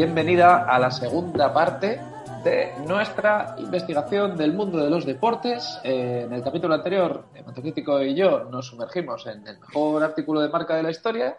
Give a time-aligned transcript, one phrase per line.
[0.00, 2.00] Bienvenida a la segunda parte
[2.42, 5.78] de nuestra investigación del mundo de los deportes.
[5.84, 10.48] Eh, en el capítulo anterior, Hematocrítico y yo nos sumergimos en el mejor artículo de
[10.48, 11.36] marca de la historia.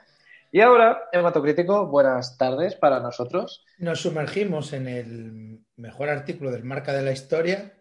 [0.52, 3.66] Y ahora, Hematocrítico, buenas tardes para nosotros.
[3.80, 7.74] Nos sumergimos en el mejor artículo del marca de la historia,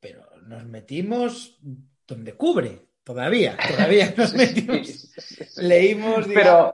[0.00, 1.60] pero nos metimos
[2.08, 5.14] donde cubre, todavía, todavía nos metimos.
[5.58, 6.72] Leímos, digamos,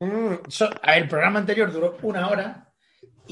[0.00, 2.68] Pero so- a ver, el programa anterior duró una hora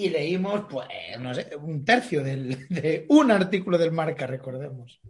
[0.07, 5.01] y leímos, pues, no sé, un tercio del- de un artículo del marca, recordemos.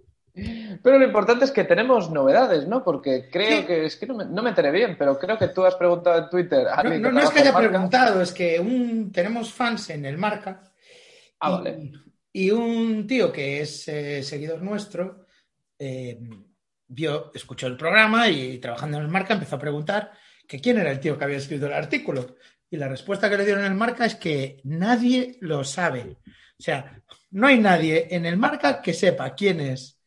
[0.82, 2.84] Pero lo importante es que tenemos novedades, ¿no?
[2.84, 3.66] Porque creo Sí.
[3.66, 6.22] que es que no me, no me enteré bien, pero creo que tú has preguntado
[6.24, 6.68] en Twitter.
[6.68, 7.68] a No, alguien no- no es que haya marca.
[7.68, 10.62] preguntado, es que un, tenemos fans en el marca.
[11.40, 11.92] Ah, y, vale.
[12.32, 15.26] y un tío que es eh, seguidor nuestro
[15.78, 16.18] eh,
[16.86, 20.12] vio, escuchó el programa y trabajando en el marca empezó a preguntar
[20.46, 22.36] que quién era el tío que había escrito el artículo.
[22.70, 26.18] Y la respuesta que le dieron en el marca es que nadie lo sabe.
[26.58, 30.00] O sea, no hay nadie en el marca que sepa quién es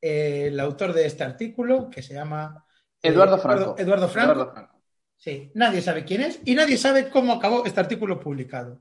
[0.00, 2.64] eh, el autor de este artículo, que se llama
[3.02, 3.76] eh, Eduardo Franco.
[3.78, 4.32] Eduardo Franco.
[4.32, 4.78] Eduardo Franco.
[5.16, 8.80] Sí, nadie sabe quién es y nadie sabe cómo acabó este artículo publicado.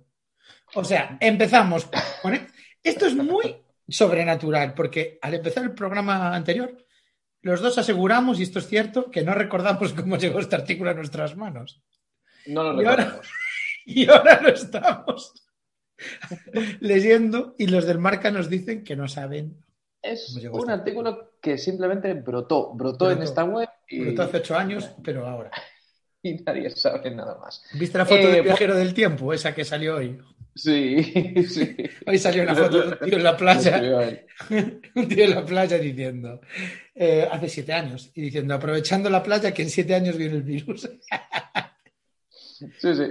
[0.75, 1.87] O sea, empezamos
[2.21, 2.47] con...
[2.83, 6.77] Esto es muy sobrenatural, porque al empezar el programa anterior,
[7.41, 10.93] los dos aseguramos, y esto es cierto, que no recordamos cómo llegó este artículo a
[10.93, 11.81] nuestras manos.
[12.47, 13.27] No lo Y ahora- recordamos.
[13.89, 15.33] Y ahora lo estamos
[16.81, 19.63] leyendo y los del marca nos dicen que no saben.
[20.01, 23.29] Es ¿Cómo llegó un artículo que simplemente brotó, brotó, en Brotó.
[23.29, 25.51] esta web y, Brotó hace ocho años, pero ahora.
[26.21, 27.63] y nadie sabe nada más.
[27.73, 29.33] ¿Viste la foto Eh, del viajero del tiempo?
[29.33, 30.19] Esa que salió hoy.
[30.53, 31.03] Sí,
[31.47, 31.75] sí.
[32.05, 33.79] Hoy salió una foto de un tío en la playa.
[34.95, 36.41] un tío en la playa diciendo,
[36.95, 40.41] eh, hace siete años, y diciendo, aprovechando la playa que en siete años viene el
[40.43, 40.89] virus.
[42.77, 43.03] Sí, sí.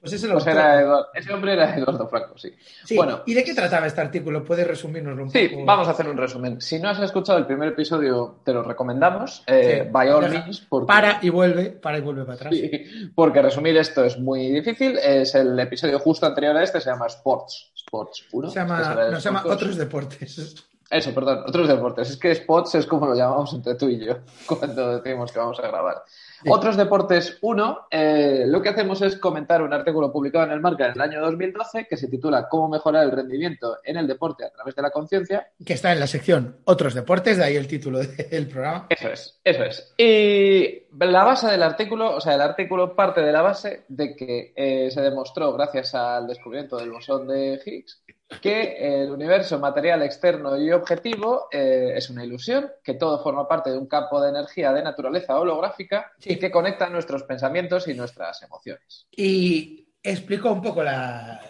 [0.00, 2.52] Pues ese, Pues era Eduardo- ese hombre era Eduardo Franco, sí.
[2.84, 3.22] Sí, Bueno.
[3.24, 4.42] ¿Y de qué trataba este artículo?
[4.44, 5.64] ¿Puedes resumírnoslo un Sí, poco?
[5.64, 6.60] vamos a hacer un resumen.
[6.60, 9.44] Si no has escuchado el primer episodio, te lo recomendamos.
[9.46, 9.88] eh, Sí.
[9.92, 12.52] by all Deja- means, porque, Para y vuelve, para y vuelve para atrás.
[12.52, 12.82] Sí,
[13.14, 14.98] porque resumir esto es muy difícil.
[14.98, 17.70] Es el episodio justo anterior a este, se llama Sports.
[17.76, 18.50] Sports 1.
[18.50, 19.42] Se llama, Este no, se llama.
[19.46, 20.64] Otros Deportes.
[20.92, 22.10] Eso, perdón, otros deportes.
[22.10, 25.58] Es que Spots es como lo llamamos entre tú y yo cuando decimos que vamos
[25.58, 26.02] a grabar.
[26.06, 26.50] Sí.
[26.50, 30.86] Otros deportes 1, eh, lo que hacemos es comentar un artículo publicado en el Marca
[30.86, 34.50] en el año 2012 que se titula Cómo mejorar el rendimiento en el deporte a
[34.50, 35.48] través de la conciencia.
[35.64, 38.86] Que está en la sección Otros Deportes, de ahí el título del programa.
[38.90, 39.94] Eso es, eso es.
[39.96, 44.52] Y la base del artículo, o sea, el artículo parte de la base de que
[44.54, 48.02] eh, se demostró, gracias al descubrimiento del bosón de Higgs,
[48.40, 53.70] que el universo material externo y objetivo eh, es una ilusión, que todo forma parte
[53.70, 56.38] de un campo de energía de naturaleza holográfica Sí.
[56.38, 59.06] que conecta nuestros pensamientos y nuestras emociones.
[59.10, 61.40] Y explicó un poco la,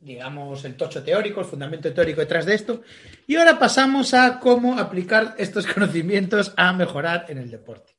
[0.00, 2.82] digamos, el tocho teórico, el fundamento teórico detrás de esto.
[3.26, 7.94] Y ahora pasamos a cómo aplicar estos conocimientos a mejorar en el deporte.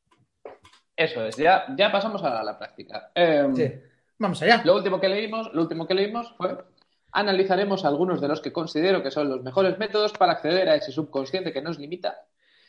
[0.96, 3.11] Eso es, ya, ya pasamos a la práctica.
[3.16, 3.72] Em, Sí.
[4.22, 4.61] Vamos allá.
[4.66, 6.57] Lo último que leímos, lo último que leímos fue
[7.12, 10.92] analizaremos algunos de los que considero que son los mejores métodos para acceder a ese
[10.92, 12.18] subconsciente que nos limita,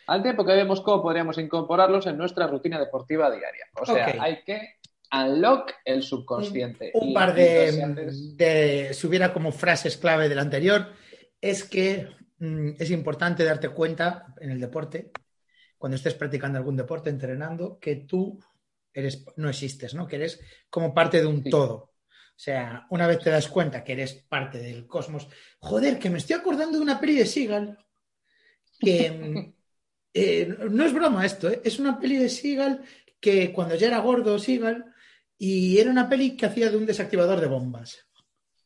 [0.07, 3.67] al tiempo que vemos cómo podríamos incorporarlos en nuestra rutina deportiva diaria.
[3.81, 4.77] O sea, hay que
[5.13, 6.91] unlock el subconsciente.
[6.95, 10.89] Un par de, haces- de- si hubiera como frases clave del anterior,
[11.41, 12.09] es que
[12.39, 15.11] mm, es importante darte cuenta en el deporte,
[15.79, 18.39] cuando estés practicando algún deporte, entrenando, que tú
[18.93, 20.07] eres, no existes, ¿no?
[20.07, 21.51] Que eres como parte de un Sí.
[21.51, 21.90] todo.
[22.41, 25.29] O sea, una vez te das cuenta que eres parte del cosmos,
[25.59, 27.77] joder, que me estoy acordando de una peli de Seagal,
[28.81, 29.53] que
[30.15, 31.61] eh, no es broma esto, ¿eh?
[31.63, 32.83] es una peli de Seagal
[33.21, 34.87] que cuando ya era gordo Seagal,
[35.37, 38.07] y era una peli que hacía de un desactivador de bombas.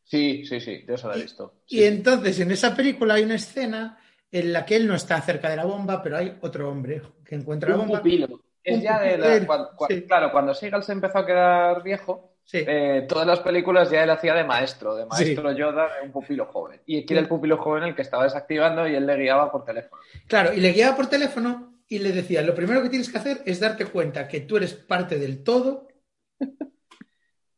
[0.04, 1.62] Sí, sí, sí, yo se lo he visto.
[1.66, 1.78] Sí.
[1.78, 3.98] Y entonces en esa película hay una escena
[4.30, 7.34] en la que él no está cerca de la bomba, pero hay otro hombre que
[7.34, 7.98] encuentra la Un bomba.
[7.98, 8.40] pupilo.
[8.62, 9.40] Es ya de la-
[9.88, 10.02] sí.
[10.02, 12.58] Claro, cuando Seagal se empezó a quedar viejo, Sí.
[12.66, 16.46] eh, todas las películas ya él hacía de maestro, de maestro Yoda, de un pupilo
[16.46, 16.80] joven.
[16.86, 17.30] Y aquí era el Sí.
[17.30, 20.00] pupilo joven el que estaba desactivando y él le guiaba por teléfono.
[20.26, 23.42] Claro, y le guiaba por teléfono y le decía, lo primero que tienes que hacer
[23.46, 25.88] es darte cuenta que tú eres parte del todo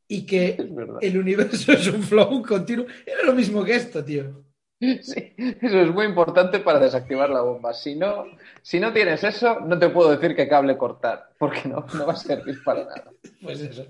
[0.08, 0.56] y que
[1.00, 2.86] el universo es un flow continuo.
[3.04, 4.44] Era lo mismo que esto, tío.
[4.78, 7.72] Sí, eso es muy importante para desactivar la bomba.
[7.72, 8.26] Si no,
[8.60, 12.12] si no tienes eso, no te puedo decir qué cable cortar, porque no, no va
[12.12, 13.10] a servir para nada.
[13.42, 13.86] Pues eso.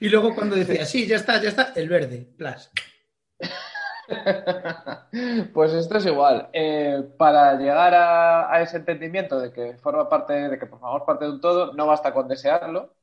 [0.00, 2.70] Y luego cuando decía, sí, ya está, ya está, el verde, plas.
[5.54, 6.48] Pues esto es igual.
[6.52, 11.24] Eh, para llegar a, a ese entendimiento de que forma parte, de que formamos parte
[11.24, 12.96] de un todo, no basta con desearlo,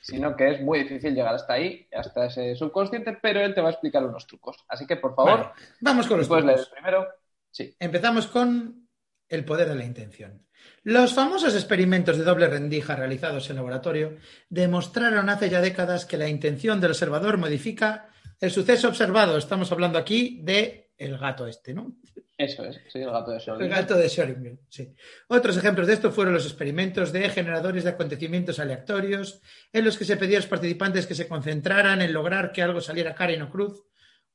[0.00, 3.68] sino que es muy difícil llegar hasta ahí, hasta ese subconsciente, pero él te va
[3.68, 4.64] a explicar unos trucos.
[4.68, 6.70] Así que, por favor, Vale, vamos con los trucos.
[6.70, 7.06] primero.
[7.50, 7.74] Sí.
[7.78, 8.88] Empezamos con
[9.28, 10.46] el poder de la intención.
[10.82, 14.16] Los famosos experimentos de doble rendija realizados en laboratorio
[14.48, 18.08] demostraron hace ya décadas que la intención del observador modifica
[18.40, 19.36] el suceso observado.
[19.36, 21.96] Estamos hablando aquí de el gato este, ¿no?
[22.38, 23.68] Eso es, sí, el gato de El Schrödinger.
[23.68, 24.94] gato de Schrödinger, sí.
[25.28, 29.42] Otros ejemplos de esto fueron los experimentos de generadores de acontecimientos aleatorios,
[29.74, 32.80] en los que se pedía a los participantes que se concentraran en lograr que algo
[32.80, 33.84] saliera cara y no cruz,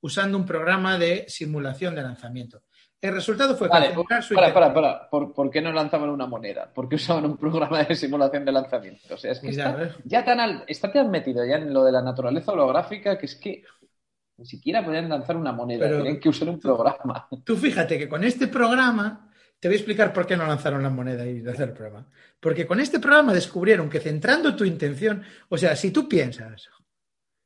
[0.01, 2.61] usando un programa de simulación de lanzamiento.
[3.07, 5.09] El resultado fue Vale, concentrar su para, para, para.
[5.09, 6.71] ¿Por, por qué no lanzaban una moneda?
[6.73, 9.13] ¿Por qué usaban un programa de simulación de lanzamiento?
[9.13, 12.01] O sea, es que ya tan, al- está tan metido ya en lo de la
[12.01, 13.63] naturaleza holográfica que es que
[14.37, 17.27] ni siquiera podían lanzar una moneda, tenían que usar un programa.
[17.43, 19.29] Tú fíjate que con este programa,
[19.59, 22.05] te voy a explicar por qué no lanzaron la moneda y hacer el programa.
[22.39, 26.69] Porque con este programa descubrieron que centrando tu intención, o sea, si tú piensas,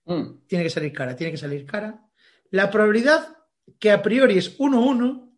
[0.06, 0.48] Mm.
[0.48, 2.02] tiene que salir cara, tiene que salir cara,
[2.50, 3.38] la probabilidad
[3.78, 5.29] que a priori es 1-1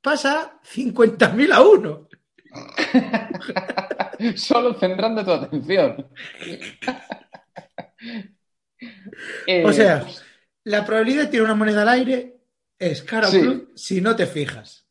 [0.00, 2.08] pasa a 50.000 a 1.
[4.36, 6.06] Solo centrando tu atención.
[9.46, 10.06] Eh, O sea,
[10.64, 12.36] la probabilidad de tirar una moneda al aire
[12.78, 13.40] es cara o Sí.
[13.40, 14.86] cruz si no te fijas.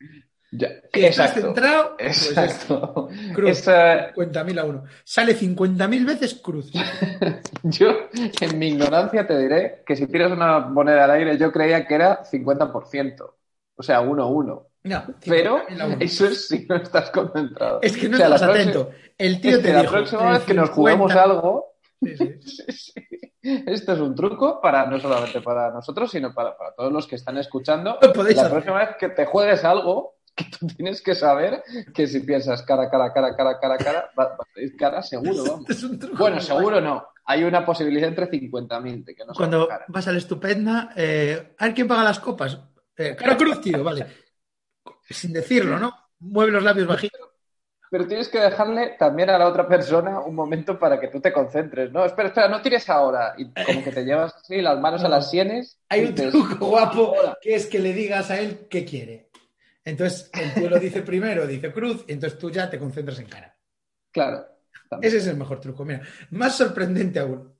[0.51, 1.41] ya- Si estás exacto.
[1.53, 3.09] centrado, pues es Exacto.
[3.35, 3.49] cruz.
[3.51, 4.83] Esa- 50.000 a 1.
[5.03, 6.71] Sale 50.000 veces cruz.
[7.63, 8.09] yo,
[8.41, 11.93] en mi ignorancia, te diré que si tiras una moneda al aire, yo creía que
[11.95, 13.35] era 50%.
[13.75, 14.65] O sea, 1-1.
[14.83, 15.97] No, Pero 50.000 a 1.
[15.99, 17.79] eso es si no estás concentrado.
[17.81, 18.95] Es que no O sea, la estás próxima- atento.
[19.17, 19.91] El tío es te que la dijo.
[19.93, 20.73] próxima vez que nos 50.
[20.75, 21.65] juguemos algo,
[22.01, 22.15] Sí,
[23.43, 27.37] es un truco para no solamente para nosotros, sino para, para todos los que están
[27.37, 27.97] escuchando.
[28.13, 28.53] Podéis La hacer.
[28.53, 31.61] próxima vez que te juegues algo, que tú tienes que saber
[31.93, 35.43] que si piensas cara, cara, cara, cara, cara, cara, va, va a ir cara seguro,
[35.45, 35.65] vamos.
[35.69, 37.05] Es un truco Bueno, seguro no.
[37.25, 39.85] Hay una posibilidad entre 50.000 de que no Cuando cara.
[39.89, 42.57] vas al estupenda, eh, a ver quién paga las copas.
[42.97, 44.05] Eh, cara cruz, tío, vale.
[45.09, 45.93] Sin decirlo, ¿no?
[46.19, 47.29] Mueve los labios bajitos.
[47.91, 51.33] Pero tienes que dejarle también a la otra persona un momento para que tú te
[51.33, 52.05] concentres, ¿no?
[52.05, 53.33] Espera, espera, no tires ahora.
[53.35, 55.79] Y como que te llevas así las manos a las sienes.
[55.89, 59.29] Hay un truco guapo que es que le digas a él qué quiere.
[59.83, 63.25] Entonces, el tío lo dice primero, dice cruz, y entonces tú ya te concentras en
[63.25, 63.57] cara.
[64.11, 64.45] Claro.
[64.87, 65.07] también.
[65.07, 65.83] Ese es el mejor truco.
[65.83, 67.55] Mira, más sorprendente aún.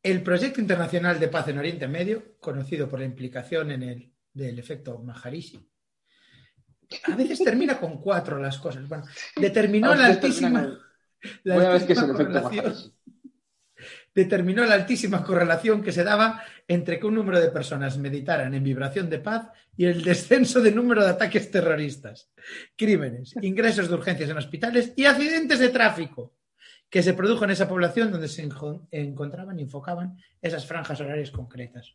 [0.00, 4.58] El proyecto internacional de paz en Oriente Medio, conocido por la implicación en el del
[4.60, 5.68] efecto Maharishi,
[7.04, 8.88] a veces termina con cuatro las cosas.
[8.88, 9.04] Bueno,
[9.36, 10.78] determinó la altísima, con-
[11.44, 11.54] la
[12.14, 12.92] correlación-
[14.14, 18.62] determinó la altísima correlación que se daba entre que un número de personas meditaran en
[18.64, 22.28] vibración de paz y el descenso de número de ataques terroristas,
[22.76, 26.34] crímenes, ingresos de urgencias en hospitales y accidentes de tráfico
[26.90, 28.42] que se produjo en esa población donde se
[28.90, 31.94] encontraban y enfocaban esas franjas horarias concretas.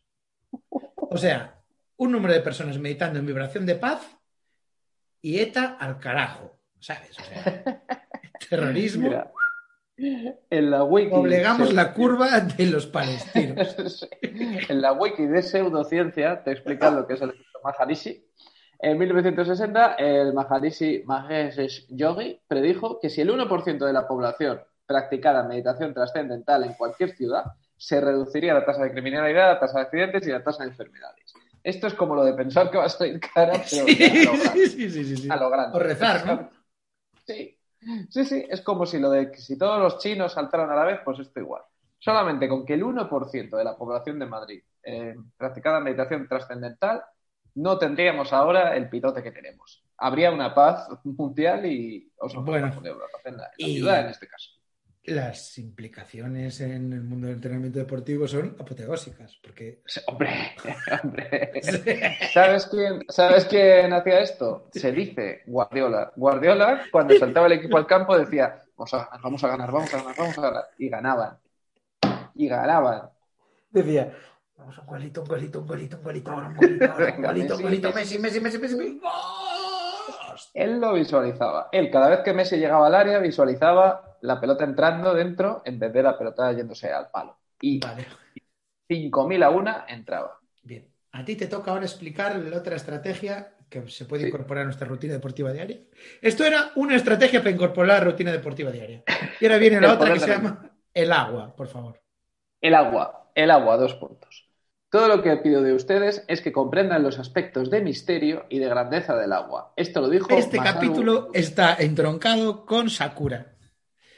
[0.96, 1.60] O sea,
[1.98, 4.00] un número de personas meditando en vibración de paz
[5.26, 7.18] y ETA al carajo, ¿sabes?
[7.18, 7.82] O sea,
[8.48, 9.08] terrorismo.
[9.08, 9.32] Mira,
[10.50, 11.10] en la wiki.
[11.12, 13.74] Obligamos se- la curva de los palestinos.
[13.88, 14.06] Sí.
[14.68, 18.24] En la wiki de pseudociencia te explica lo que es el efecto Maharishi.
[18.78, 25.42] En 1960, el Maharishi Mahesh Yogi predijo que si el 1% de la población practicara
[25.42, 27.44] meditación trascendental en cualquier ciudad,
[27.76, 31.32] se reduciría la tasa de criminalidad, la tasa de accidentes y la tasa de enfermedades.
[31.66, 34.38] Esto es como lo de pensar que vas a ir cara, pero Sí, a lo
[34.38, 34.66] grande.
[34.68, 35.28] sí, sí, sí, sí.
[35.30, 35.76] A lo grande.
[35.76, 36.50] O rezar, ¿no?
[37.26, 37.58] Sí,
[38.08, 40.84] sí, sí, es como si lo de que si todos los chinos saltaran a la
[40.84, 41.62] vez, pues esto igual.
[41.98, 47.02] Solamente con que el 1% de la población de Madrid eh, practicara meditación trascendental,
[47.56, 49.82] no tendríamos ahora el pitote que tenemos.
[49.98, 52.66] Habría una paz mundial y os Bueno.
[52.68, 54.50] en la, en la- en la Y- ciudad en este caso.
[55.06, 60.56] Las implicaciones en el mundo del entrenamiento deportivo son apoteósicas, porque Hombre,
[61.04, 61.52] hombre.
[62.32, 64.68] ¿Sabes quién, ¿Sabes quién hacía esto?
[64.72, 66.12] Se dice Guardiola.
[66.16, 69.94] Guardiola, cuando saltaba el equipo al campo, decía, vamos a ganar, vamos a ganar, vamos
[69.94, 70.64] a ganar, vamos a ganar.
[70.76, 71.38] Y ganaban.
[72.34, 73.02] Y ganaban.
[73.70, 74.12] decía,
[74.56, 77.56] vamos, un golito, un golito, un golito, un golito, ahora un golito, ahora un golito,
[77.56, 78.18] un golito, Messi.
[78.18, 79.00] Messi, Messi, Messi, Messi, Messi.
[80.56, 81.68] Él lo visualizaba.
[81.70, 85.92] Él, cada vez que Messi llegaba al área, visualizaba la pelota entrando dentro en vez
[85.92, 87.36] de la pelota yéndose al palo.
[87.60, 88.06] Y Vale,
[88.88, 90.38] 5.000 a una entraba.
[90.62, 90.88] bien.
[91.12, 94.28] A ti te toca ahora explicar la otra estrategia que se puede Sí.
[94.28, 95.80] incorporar a nuestra rutina deportiva diaria.
[96.22, 99.02] Esto era una estrategia para incorporar la rutina deportiva diaria.
[99.40, 102.00] Y ahora viene la otra que se llama el agua, por favor.
[102.60, 104.45] El agua, el agua, dos puntos.
[104.90, 108.68] Todo lo que pido de ustedes es que comprendan los aspectos de misterio y de
[108.68, 109.72] grandeza del agua.
[109.76, 113.52] Esto lo dijo Este Masaru- capítulo está entroncado con Sakura.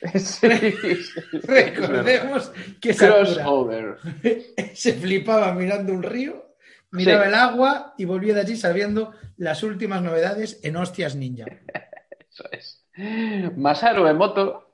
[0.15, 3.97] Sí, sí, Recordemos que Sakura
[4.75, 6.55] se flipaba mirando un río,
[6.93, 11.47] miraba el agua y volvía de allí sabiendo las últimas novedades en Hostias Ninja.
[12.31, 12.85] Eso es.
[13.57, 14.68] Masaru Emoto,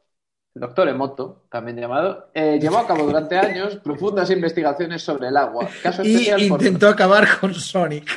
[0.55, 5.37] el doctor Emoto, también llamado, eh, llevó a cabo durante años profundas investigaciones sobre el
[5.37, 5.69] agua.
[5.83, 8.09] Caso Y por- intentó acabar con Sonic.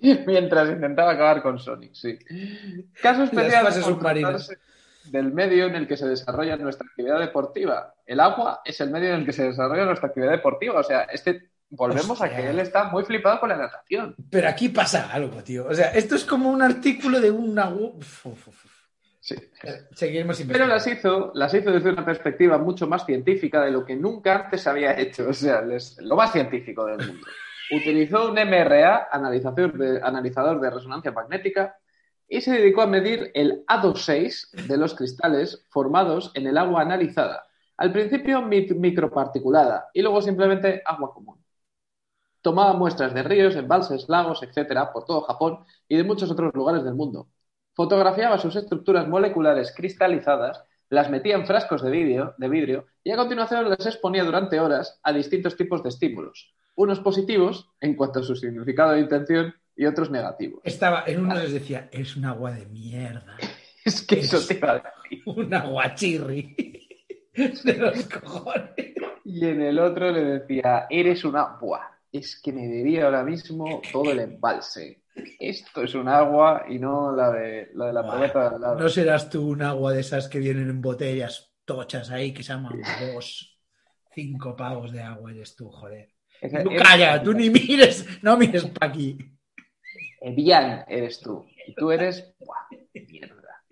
[0.26, 2.18] mientras intentaba acabar con Sonic, sí.
[3.02, 3.66] Caso especial
[5.04, 7.94] del medio en el que se desarrolla nuestra actividad deportiva.
[8.06, 10.78] El agua es el medio en el que se desarrolla nuestra actividad deportiva.
[10.80, 14.14] O sea, este volvemos a que él está muy flipado con la natación.
[14.30, 15.66] Pero aquí pasa algo, tío.
[15.66, 17.68] O sea, esto es como un artículo de una...
[17.70, 18.77] Uf, uf, uf.
[19.28, 19.34] Sí.
[19.94, 23.94] Seguiremos Pero las hizo, las hizo desde una perspectiva mucho más científica de lo que
[23.94, 25.28] nunca antes se había hecho.
[25.28, 27.26] O sea, les- lo más científico del mundo.
[27.76, 31.76] Utilizó un MRA, analizador de, analizador de resonancia magnética,
[32.26, 37.44] y se dedicó a medir el A26 de los cristales formados en el agua analizada.
[37.76, 41.44] Al principio mi- microparticulada y luego simplemente agua común.
[42.40, 46.82] Tomaba muestras de ríos, embalses, lagos, etcétera, por todo Japón y de muchos otros lugares
[46.84, 47.28] del mundo.
[47.78, 53.16] Fotografiaba sus estructuras moleculares cristalizadas, las metía en frascos de vidrio, de vidrio y a
[53.16, 58.24] continuación las exponía durante horas a distintos tipos de estímulos, unos positivos en cuanto a
[58.24, 60.60] su significado de intención y otros negativos.
[60.64, 63.36] Estaba, en uno les decía, es un agua de mierda.
[63.84, 65.22] Es que eso te iba a decir.
[65.26, 66.56] Un aguachirri.
[67.64, 68.92] De los cojones.
[69.24, 71.56] Y en el otro le decía, eres una...
[71.60, 75.02] Buah, es que me bebía ahora mismo todo el embalse.
[75.38, 78.78] Esto es un agua y no la de la, de la al lado.
[78.78, 82.54] No serás tú un agua de esas que vienen en botellas tochas ahí que se
[82.54, 82.80] llaman
[83.12, 83.60] dos,
[84.14, 86.08] cinco pavos de agua eres tú, joder.
[86.40, 89.18] Es Tú calla, tú ni mires, no mires para aquí.
[90.20, 91.44] Evian eres tú.
[91.66, 92.34] Y tú eres.
[92.38, 92.68] ¡Buah!
[92.94, 93.62] Mierda.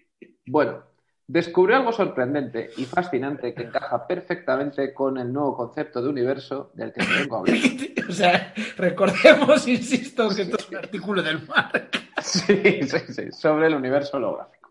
[0.46, 0.84] Bueno,
[1.28, 6.92] descubrió algo sorprendente y fascinante que encaja perfectamente con el nuevo concepto de universo del
[6.92, 7.56] que te vengo a hablar.
[8.08, 11.88] O sea, recordemos, insisto, que esto es un artículo del mar.
[12.22, 14.70] Sí, sí, sí, sobre el universo holográfico.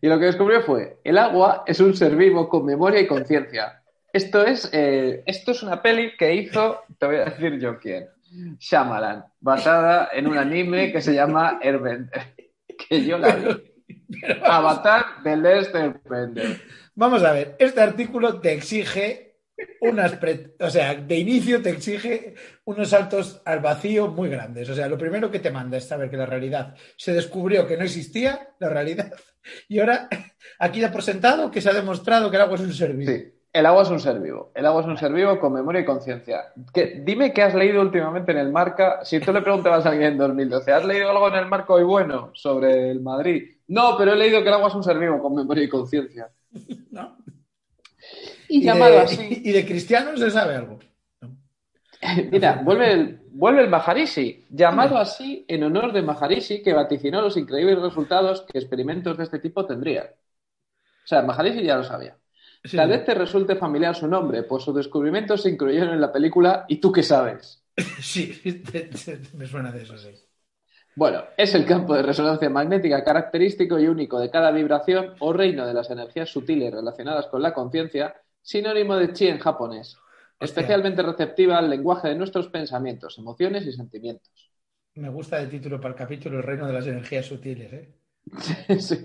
[0.00, 3.82] Y lo que descubrió fue: el agua es un ser vivo con memoria y conciencia.
[4.12, 8.08] Esto es, eh, esto es una peli que hizo, te voy a decir yo quién,
[8.58, 12.34] Shyamalan, basada en un anime que se llama Airbender,
[12.88, 13.67] que yo la vi.
[14.44, 16.60] Avatar de Lester Bender.
[16.94, 19.36] Vamos a ver, este artículo te exige
[19.80, 22.34] unas, pre- o sea, de inicio te exige
[22.64, 24.68] unos saltos al vacío muy grandes.
[24.70, 27.76] O sea, lo primero que te manda es saber que la realidad se descubrió que
[27.76, 29.12] no existía, la realidad,
[29.68, 30.08] y ahora
[30.58, 33.10] aquí ya por sentado que se ha demostrado que el agua es un ser vivo.
[33.10, 34.52] Sí, el agua es un ser vivo.
[34.54, 36.52] El agua es un ser vivo con memoria y conciencia.
[37.04, 39.04] Dime qué has leído últimamente en el Marca.
[39.04, 41.84] Si tú le preguntabas a alguien en 2012, ¿has leído algo en el Marca hoy
[41.84, 43.42] bueno sobre el Madrid?
[43.68, 46.30] No, pero he leído que el agua es un ser vivo con memoria y conciencia.
[46.90, 47.16] ¿no?
[48.48, 49.42] Y, Y, llamado de, así.
[49.44, 50.78] y de cristianos se sabe algo.
[52.30, 57.36] Mira, vuelve el, vuelve el Maharishi, llamado así en honor de Maharishi, que vaticinó los
[57.36, 60.06] increíbles resultados que experimentos de este tipo tendrían.
[60.06, 62.16] O sea, Maharishi ya lo sabía.
[62.64, 62.78] Sí.
[62.78, 66.64] Tal vez te resulte familiar su nombre, pues sus descubrimientos se incluyeron en la película
[66.68, 67.62] ¿Y tú qué sabes?
[68.02, 68.40] Sí,
[69.34, 70.10] me suena de eso, sí.
[70.94, 75.66] Bueno, es el campo de resonancia magnética característico y único de cada vibración o reino
[75.66, 79.96] de las energías sutiles relacionadas con la conciencia, sinónimo de chi en japonés,
[80.40, 80.48] Hostia.
[80.48, 84.50] especialmente receptiva al lenguaje de nuestros pensamientos, emociones y sentimientos.
[84.96, 87.94] Me gusta el título para el capítulo El reino de las energías sutiles, ¿eh?
[88.80, 89.04] Sí.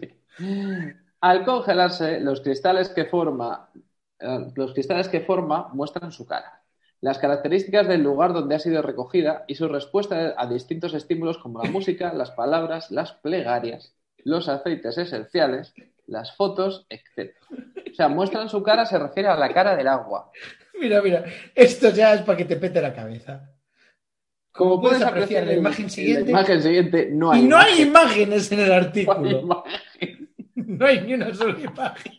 [1.23, 3.69] Al congelarse, los cristales que forma,
[4.19, 6.61] eh, los cristales que forma muestran su cara,
[6.99, 11.63] las características del lugar donde ha sido recogida y su respuesta a distintos estímulos como
[11.63, 15.73] la música, las palabras, las plegarias, los aceites esenciales,
[16.07, 17.31] las fotos, etc.
[17.89, 20.29] O sea, muestran su cara se refiere a la cara del agua.
[20.77, 21.23] Mira, mira,
[21.55, 23.49] esto ya es para que te pete la cabeza.
[24.51, 27.47] Como puedes apreciar en la en imagen en siguiente- la imagen siguiente no hay y
[27.47, 27.87] no hay imagen.
[27.87, 29.63] imágenes en el No hay artículo.
[30.67, 32.13] No hay ni una sola imagen.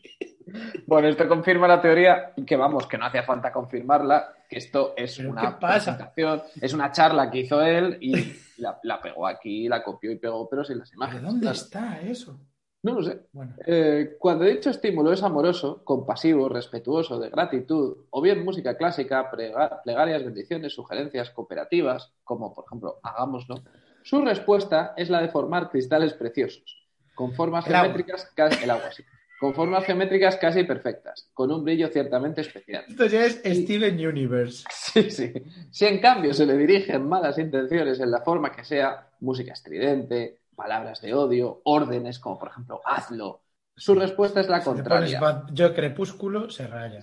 [0.87, 5.17] Bueno, esto confirma la teoría que vamos, que no hacía falta confirmarla, que esto es
[5.17, 8.15] ¿Pero una presentación, es una charla que hizo él y
[8.59, 11.23] la, la pegó aquí, la copió y pegó, pero sin las ¿De imágenes.
[11.23, 11.57] dónde claro.
[11.57, 12.39] está eso?
[12.83, 13.23] No lo sé.
[13.33, 19.31] Bueno, Eh, cuando dicho estímulo es amoroso, compasivo, respetuoso, de gratitud, o bien música clásica,
[19.31, 23.57] plegarias, bendiciones, sugerencias cooperativas, como por ejemplo, hagámoslo,
[24.03, 26.84] su respuesta es la de formar cristales preciosos,
[27.15, 29.05] con formas El geométricas casi, el agua, sí,
[29.39, 32.85] con formas geométricas casi perfectas, con un brillo ciertamente especial.
[32.89, 34.65] esto ya es Steven Universe.
[34.71, 35.33] Sí, sí.
[35.71, 40.39] Si en cambio se le dirigen malas intenciones en la forma que sea, música estridente,
[40.55, 43.43] palabras de odio, órdenes como por ejemplo hazlo,
[43.77, 45.45] Su respuesta es la pones contraria.
[45.53, 47.01] Yo crepúsculo, se raya.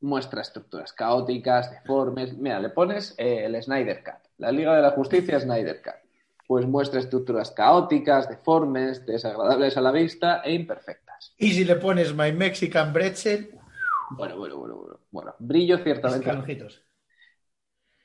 [0.00, 2.36] Muestra estructuras caóticas, deformes.
[2.36, 6.07] Mira, le pones eh, el Snyder Cut, la Liga de la Justicia Snyder Cut.
[6.48, 11.36] Pues muestra estructuras caóticas, deformes, desagradables a la vista e imperfectas.
[11.38, 13.56] Y si le pones My Mexican Pretzel,
[14.10, 15.00] Bueno, bueno, bueno, bueno.
[15.10, 16.30] Bueno, brillo ciertamente.
[16.30, 16.84] escaloncitos.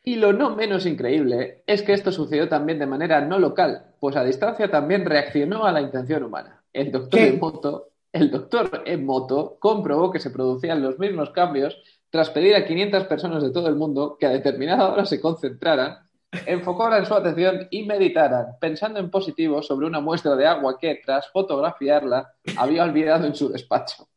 [0.05, 4.15] Y lo no menos increíble es que esto sucedió también de manera no local, pues
[4.17, 6.63] a distancia también reaccionó a la intención humana.
[6.73, 7.27] El doctor ¿Qué?
[7.27, 13.05] Emoto, el doctor Emoto comprobó que se producían los mismos cambios tras pedir a 500
[13.05, 15.99] personas de todo el mundo que a determinada hora se concentraran,
[16.45, 21.29] enfocaran su atención y meditaran, pensando en positivo sobre una muestra de agua que, tras
[21.31, 24.07] fotografiarla, había olvidado en su despacho.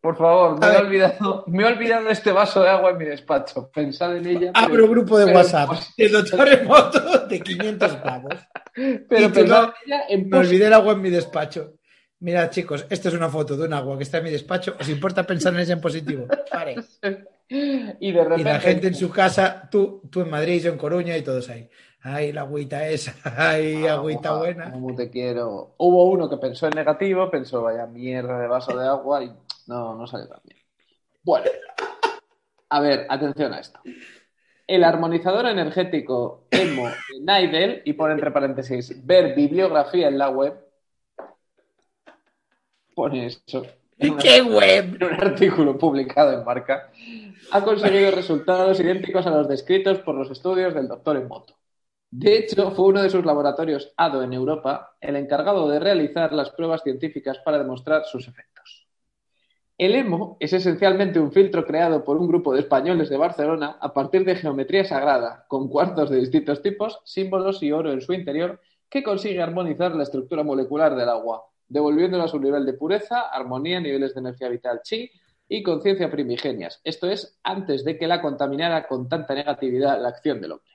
[0.00, 3.70] Por favor, me he, olvidado, me he olvidado este vaso de agua en mi despacho.
[3.72, 4.50] Pensad en ella.
[4.52, 5.70] pero- Abro grupo de WhatsApp.
[5.96, 8.34] El doctor Emoto de 500 pavos.
[8.74, 11.74] Pero pensad en ella en Me olvidé el agua en mi despacho.
[12.20, 14.76] Mirad, chicos, esta es una foto de un agua que está en mi despacho.
[14.78, 16.26] ¿Os importa pensar en ella en positivo?
[16.50, 16.76] Pare.
[17.48, 18.40] Y de repente.
[18.40, 21.48] Y la gente en su casa, tú, tú en Madrid, yo en Coruña y todos
[21.50, 21.68] ahí.
[22.00, 24.70] Ay, la agüita esa, ay, agüita Agua, buena.
[24.70, 25.74] ¿Cómo te quiero?
[25.78, 29.32] Hubo uno que pensó en negativo, pensó, vaya mierda de vaso de agua y
[29.66, 30.60] no, no salió tan bien.
[31.22, 31.46] Bueno,
[32.68, 33.80] a ver, atención a esto.
[34.66, 40.54] El armonizador energético Emo de Naidel, y pone entre paréntesis, ver bibliografía en la web,
[42.94, 43.64] pone eso.
[43.98, 44.96] ¡Qué web!
[45.00, 46.90] en un artículo publicado en Marca,
[47.52, 51.54] ha conseguido resultados idénticos a los descritos por los estudios del doctor Emoto.
[52.10, 56.50] De hecho, fue uno de sus laboratorios ADO en Europa el encargado de realizar las
[56.50, 58.86] pruebas científicas para demostrar sus efectos.
[59.76, 63.92] El EMO es esencialmente un filtro creado por un grupo de españoles de Barcelona a
[63.92, 68.60] partir de geometría sagrada, con cuartos de distintos tipos, símbolos y oro en su interior,
[68.88, 73.80] que consigue armonizar la estructura molecular del agua, devolviéndola a su nivel de pureza, armonía,
[73.80, 75.10] niveles de energía vital chi
[75.48, 76.80] y conciencia primigenias.
[76.84, 80.70] Esto es antes de que la contaminara con tanta negatividad la acción del hombre.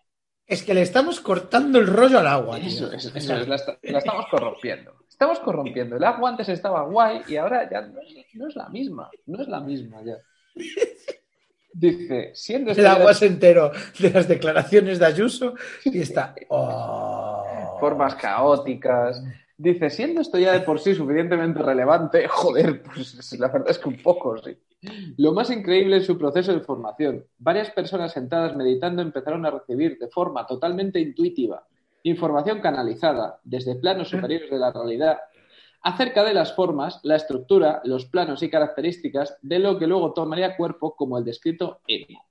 [0.46, 2.68] Es que le estamos cortando el rollo al agua, tío.
[2.68, 4.94] Eso es, eso es, la, esta- la estamos corrompiendo.
[5.08, 5.96] Estamos corrompiendo.
[5.98, 9.10] El agua antes estaba guay y ahora ya no es, no es la misma.
[9.26, 10.16] No es la misma ya.
[11.72, 15.54] Dice, siendo El agua se enteró de las declaraciones de Ayuso
[15.86, 16.34] y está.
[16.50, 17.78] oh.
[17.80, 19.24] formas caóticas.
[19.62, 23.90] Dice, siendo esto ya de por sí suficientemente relevante, joder, pues la verdad es que
[23.90, 24.58] un poco, sí.
[25.18, 27.26] Lo más increíble es su proceso de formación.
[27.38, 31.68] Varias personas sentadas meditando empezaron a recibir de forma totalmente intuitiva
[32.04, 35.18] información canalizada desde planos superiores de la realidad
[35.82, 40.56] acerca de las formas, la estructura, los planos y características de lo que luego tomaría
[40.56, 42.26] cuerpo como el descrito emo.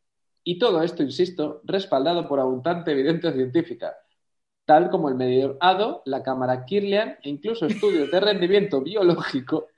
[0.44, 3.94] Y todo esto, insisto, respaldado por abundante evidencia científica,
[4.68, 9.68] tal como el medidor ADO, la cámara Kirlian e incluso estudios de rendimiento biológico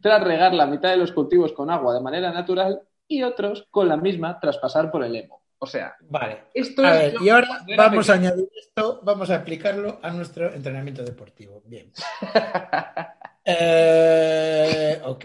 [0.00, 3.88] tras regar la mitad de los cultivos con agua de manera natural y otros con
[3.88, 5.42] la misma tras pasar por el emo.
[5.58, 6.44] O sea, Vale.
[6.54, 10.54] esto A es ver, y ahora vamos a añadir esto, vamos a aplicarlo a nuestro
[10.54, 11.60] entrenamiento deportivo.
[11.66, 11.90] Bien.
[13.50, 15.24] Eh, ok.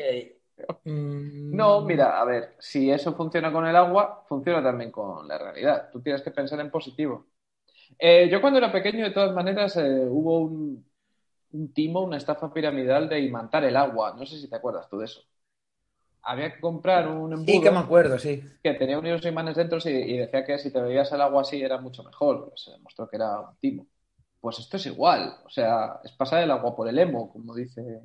[0.85, 5.37] Mm, No, mira, a ver, si eso funciona con el agua, funciona también con la
[5.37, 5.89] realidad.
[5.91, 7.25] Tú tienes que pensar en positivo.
[7.99, 10.85] Eh, yo cuando era pequeño, de todas maneras, eh, hubo un,
[11.51, 14.15] un timo, una estafa piramidal de imantar el agua.
[14.17, 15.21] No sé si te acuerdas tú de eso.
[16.23, 18.41] Había que comprar un Sí, que me embudo acuerdo, sí.
[18.63, 21.61] que tenía unos imanes dentro y, y decía que si te bebías el agua así
[21.61, 22.49] era mucho mejor.
[22.49, 23.87] Pues se demostró que era un timo.
[24.39, 25.37] Pues esto es igual.
[25.45, 28.01] O sea, es pasar el agua por el emo, como dice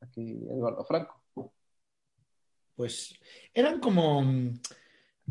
[0.00, 1.20] aquí Eduardo Franco.
[2.76, 3.14] Pues
[3.52, 4.58] eran como mm,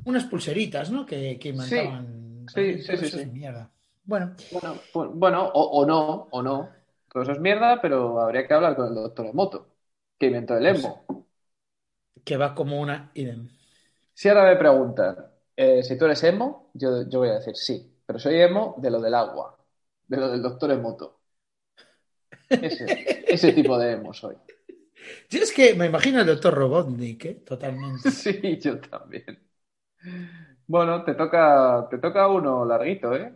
[0.05, 1.05] unas pulseritas, ¿no?
[1.05, 2.45] Que, que imantaban.
[2.53, 3.25] Sí, sí, sí, sí.
[3.25, 3.71] mierda.
[4.09, 6.69] Bueno, Bueno, pues- bueno o, o no, o no.
[7.11, 9.67] Todo eso es mierda, pero habría que hablar con el doctor Emoto,
[10.17, 11.05] que inventó el emo.
[12.25, 13.41] que va como una idem.
[14.13, 15.15] Si ahora me preguntan
[15.55, 18.91] eh, si tú eres emo, yo, yo voy a decir sí, pero soy emo de
[18.91, 19.57] lo del agua,
[20.07, 21.19] de lo del doctor Emoto.
[22.61, 22.85] Ese,
[23.27, 24.35] ese tipo de emo soy.
[25.29, 27.35] Yo es que me imagino al doctor Robotnik, ¿eh?
[27.45, 28.09] Totalmente.
[28.11, 29.39] Sí, yo también.
[30.67, 33.35] Bueno, te toca, te toca uno larguito, ¿eh?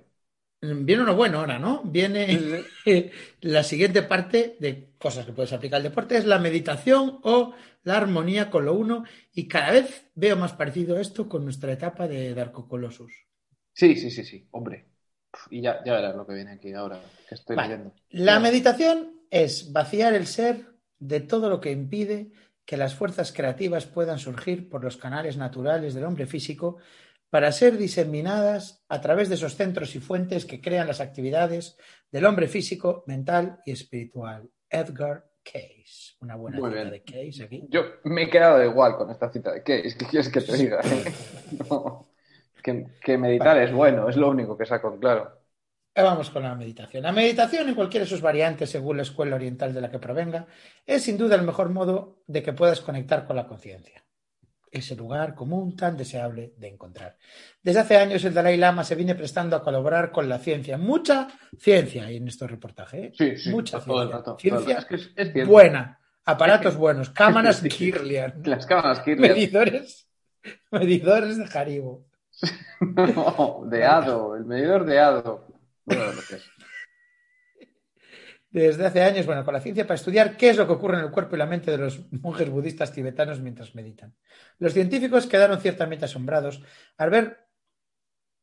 [0.64, 1.82] Viene uno bueno ahora, ¿no?
[1.84, 2.64] Viene
[3.42, 7.98] la siguiente parte de cosas que puedes aplicar al deporte, es la meditación o la
[7.98, 9.04] armonía con lo uno.
[9.34, 13.12] Y cada vez veo más parecido esto con nuestra etapa de Darko Colossus.
[13.74, 14.86] Sí, sí, sí, sí, hombre.
[15.50, 17.70] Y ya, ya verás lo que viene aquí ahora, que estoy Vale.
[17.70, 17.96] leyendo.
[18.10, 20.68] La meditación es vaciar el ser
[21.00, 22.32] de todo lo que impide
[22.64, 26.78] que las fuerzas creativas puedan surgir por los canales naturales del hombre físico
[27.34, 31.80] para ser diseminadas a través de esos centros y fuentes que crean las actividades
[32.12, 34.48] del hombre físico, mental y espiritual.
[34.70, 36.14] Edgar Case.
[36.20, 36.92] Una buena Muy cita bien.
[36.92, 37.66] de Case aquí.
[37.72, 39.80] Yo me he quedado igual con esta cita de qué.
[39.80, 40.80] Es que quieres que te diga.
[41.72, 42.10] No.
[42.62, 45.42] Que, que meditar es bueno, es lo único que saco claro.
[45.96, 47.02] Eh, Vamos con la meditación.
[47.02, 50.46] La meditación, en cualquiera de sus variantes, según la escuela oriental de la que provenga,
[50.86, 54.03] es sin duda el mejor modo de que puedas conectar con la conciencia.
[54.74, 57.16] Ese lugar común tan deseable de encontrar.
[57.62, 60.80] Desde hace años el Dalai Lama se viene prestando a colaborar con la ciencia.
[60.80, 61.28] Mucha
[61.60, 63.04] ciencia en estos reportajes.
[63.04, 63.12] ¿eh?
[63.16, 63.50] Sí, sí.
[63.52, 64.18] Mucha todo el ciencia.
[64.18, 64.80] rato, Ciencia rato.
[64.80, 65.52] Es que es, es cierto.
[65.52, 66.00] buena.
[66.26, 67.12] Aparatos buenos.
[67.12, 67.70] Cámaras Sí.
[67.70, 68.42] Kirlian.
[68.46, 69.34] Las cámaras Kirlian.
[69.34, 70.08] Medidores.
[70.72, 72.06] Medidores de Haribo.
[72.82, 75.48] No, de hado, el medidor de hado.
[75.86, 76.44] Bueno, lo que es.
[78.54, 81.06] Desde hace años, bueno, con la ciencia para estudiar qué es lo que ocurre en
[81.06, 84.14] el cuerpo y la mente de los monjes budistas tibetanos mientras meditan.
[84.60, 86.62] Los científicos quedaron ciertamente asombrados
[86.98, 87.40] al ver.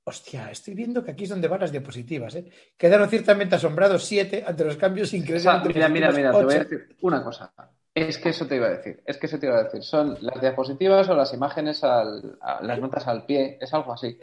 [0.05, 2.51] Hostia, estoy viendo que aquí es donde van las diapositivas, ¿eh?
[2.77, 6.55] Quedaron ciertamente asombrados siete ante los cambios O sea, increíblemente mira, mira, mira, te voy
[6.55, 7.53] a decir una cosa.
[7.95, 9.03] Es que eso te iba a decir.
[9.07, 9.83] Es que eso te iba a decir.
[9.83, 13.59] Son las diapositivas o las imágenes, al, a- las notas al pie.
[13.61, 14.19] Es algo así.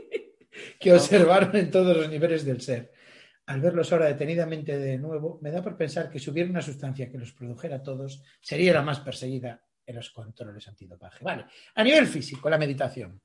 [0.80, 2.92] que observaron en todos los niveles del ser.
[3.46, 7.10] Al verlos ahora detenidamente de nuevo, me da por pensar que si hubiera una sustancia
[7.10, 11.24] que los produjera a todos, sería la más perseguida en los controles antidopaje.
[11.24, 13.20] Vale, a nivel físico, la meditación.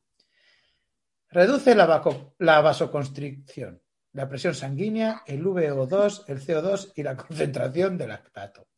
[1.29, 3.81] Reduce la, vaco- la vasoconstricción,
[4.13, 8.69] la presión sanguínea, el VO2, el CO2 y la concentración de lactato.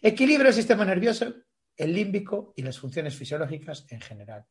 [0.00, 1.32] Equilibra el sistema nervioso,
[1.76, 4.46] el límbico y las funciones fisiológicas en general.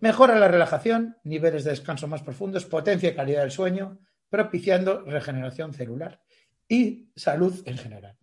[0.00, 5.72] Mejora la relajación, niveles de descanso más profundos, potencia y calidad del sueño, propiciando regeneración
[5.74, 6.20] celular
[6.68, 8.16] y salud en general.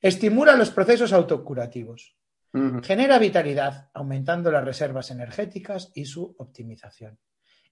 [0.00, 2.16] Estimula los procesos autocurativos.
[2.82, 7.18] Genera vitalidad, aumentando las reservas energéticas y su optimización.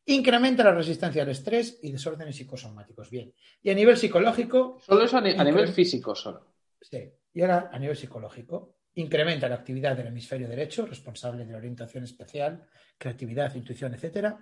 [0.07, 3.09] Incrementa la resistencia al estrés y desórdenes psicosomáticos.
[3.09, 3.33] Bien.
[3.63, 6.55] Y a nivel psicológico, Solo eso a, ni- a nivel físico, solo.
[6.81, 7.13] Sí.
[7.33, 12.03] Y ahora, a nivel psicológico, incrementa la actividad del hemisferio derecho, responsable de la orientación
[12.03, 12.67] especial,
[12.99, 14.35] creatividad, intuición, etc.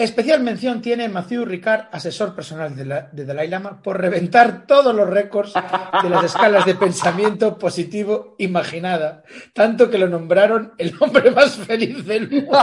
[0.00, 4.94] Especial mención tiene Matthew Ricard, asesor personal de, la- de Dalai Lama, por reventar todos
[4.94, 11.32] los récords de las escalas de pensamiento positivo imaginada, tanto que lo nombraron el hombre
[11.32, 12.52] más feliz del mundo.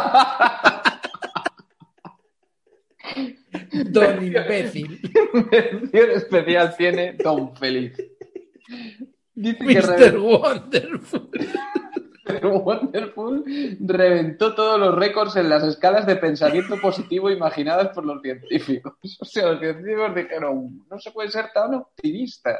[3.89, 5.01] Don imbécil.
[5.51, 7.97] Mención especial tiene Don Feliz.
[9.33, 10.17] Dice Mr.
[10.17, 11.29] Wonderful.
[12.43, 13.43] Wonderful
[13.81, 18.93] reventó todos los récords en las escalas de pensamiento positivo imaginadas por los científicos.
[19.19, 22.59] O sea, los científicos dijeron, no se puede ser tan optimista.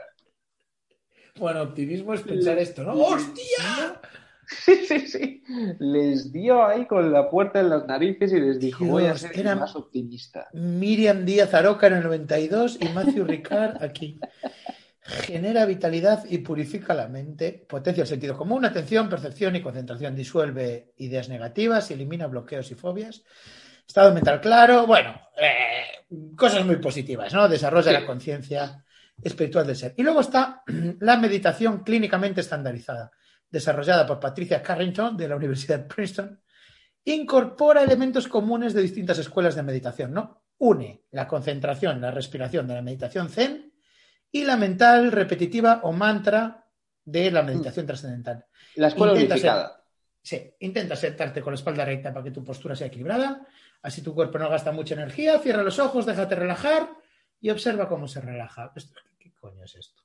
[1.38, 2.93] Bueno, optimismo es pensar esto, ¿no?
[2.93, 3.99] ¡Hostia!
[4.47, 5.43] Sí, sí, sí.
[5.80, 9.17] Les dio ahí con la puerta en las narices y les dijo, Dios, voy a
[9.17, 10.47] ser más optimista.
[10.54, 14.19] Miriam Díaz Aroca en el 92 y Matthew Ricard aquí.
[15.08, 20.94] Genera vitalidad y purifica la mente, potencia el sentido común, atención, percepción y concentración, disuelve
[20.98, 23.24] ideas negativas, elimina bloqueos y fobias,
[23.88, 27.48] estado mental claro, bueno, eh, cosas muy positivas, ¿no?
[27.48, 27.94] Desarrolla Sí.
[27.94, 28.84] la conciencia
[29.22, 29.94] espiritual del ser.
[29.96, 30.63] Y luego está
[31.02, 33.12] la meditación clínicamente estandarizada,
[33.48, 36.41] desarrollada por Patricia Carrington de la Universidad de Princeton,
[37.04, 40.46] incorpora elementos comunes de distintas escuelas de meditación, ¿no?
[40.58, 43.72] Une la concentración, la respiración de la meditación zen
[44.36, 46.65] y la mental repetitiva o mantra
[47.06, 48.45] de la meditación trascendental.
[48.76, 49.82] La escuela Intenta unificada.
[50.21, 53.45] Sí, intenta sentarte con la espalda recta para que tu postura sea equilibrada,
[53.82, 56.89] así tu cuerpo no gasta mucha energía, cierra los ojos, déjate relajar
[57.39, 58.74] y observa cómo se relaja.
[59.19, 60.02] ¿Qué coño es esto?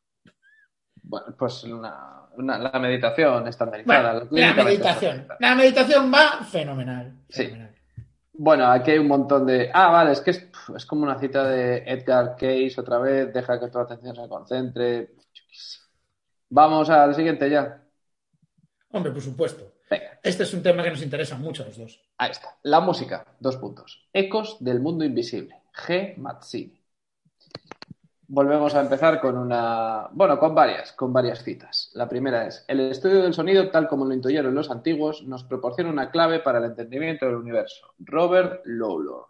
[1.02, 4.12] Bueno, pues una, una- la meditación estandarizada.
[4.12, 5.26] Bueno, la clínicamente meditación.
[5.40, 7.14] La meditación va fenomenal.
[7.30, 7.50] Sí.
[8.42, 9.70] Bueno, aquí hay un montón de.
[9.74, 13.30] Ah, vale, es que es, es como una cita de Edgar Case otra vez.
[13.34, 15.10] Deja que tu atención se concentre.
[16.48, 17.84] Vamos al siguiente ya.
[18.92, 19.74] Hombre, por supuesto.
[19.90, 22.00] Venga, Este es un tema que nos interesa mucho a los dos.
[22.16, 22.56] ahí está.
[22.62, 24.08] La música, dos puntos.
[24.10, 25.56] Ecos del mundo invisible.
[25.74, 26.16] G.
[26.16, 26.80] Mazzini.
[28.32, 30.06] Volvemos a empezar con una.
[30.12, 31.90] Bueno, con varias, con varias citas.
[31.94, 35.90] La primera es: El estudio del sonido, tal como lo intuyeron los antiguos, nos proporciona
[35.90, 37.92] una clave para el entendimiento del universo.
[37.98, 39.26] Robert Lawlor.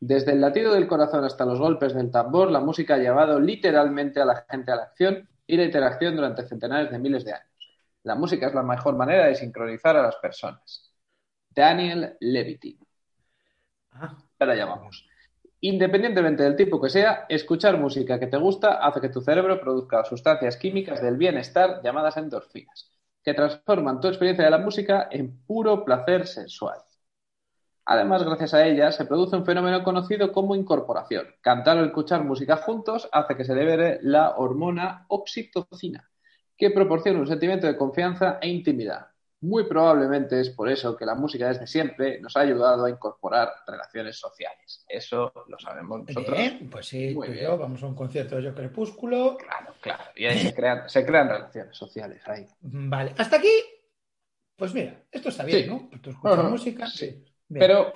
[0.00, 4.20] Desde el latido del corazón hasta los golpes del tambor, la música ha llevado literalmente
[4.20, 7.78] a la gente a la acción y la interacción durante centenares de miles de años.
[8.02, 10.92] La música es la mejor manera de sincronizar a las personas.
[11.50, 12.80] Daniel Levitin.
[13.92, 15.07] Ah, Ahora llamamos.
[15.60, 20.04] Independientemente del tipo que sea, escuchar música que te gusta hace que tu cerebro produzca
[20.04, 22.92] sustancias químicas del bienestar llamadas endorfinas,
[23.24, 26.78] que transforman tu experiencia de la música en puro placer sensual.
[27.86, 31.26] Además, gracias a ella se produce un fenómeno conocido como incorporación.
[31.40, 36.08] Cantar o escuchar música juntos hace que se libere la hormona oxitocina,
[36.56, 39.07] que proporciona un sentimiento de confianza e intimidad.
[39.40, 43.52] Muy probablemente es por eso que la música desde siempre nos ha ayudado a incorporar
[43.66, 44.84] relaciones sociales.
[44.88, 46.36] Eso lo sabemos nosotros.
[46.36, 49.36] Bien, pues sí, Muy tú y yo vamos a un concierto de Yo Crepúsculo.
[49.36, 50.02] Claro, claro.
[50.16, 52.46] Y ahí se crean, se crean relaciones sociales ahí.
[52.62, 53.52] Vale, hasta aquí,
[54.56, 55.70] pues mira, esto está bien, Sí.
[55.70, 55.88] ¿no?
[56.00, 56.86] Tú escuchas música.
[56.88, 57.24] sí.
[57.50, 57.60] Bien.
[57.60, 57.94] Pero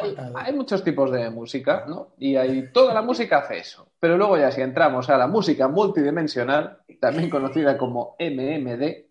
[0.00, 2.14] hay, hay muchos tipos de música, ¿no?
[2.18, 3.88] Y hay, toda la música hace eso.
[3.98, 9.06] Pero luego ya si entramos a la música multidimensional, también conocida como MMD,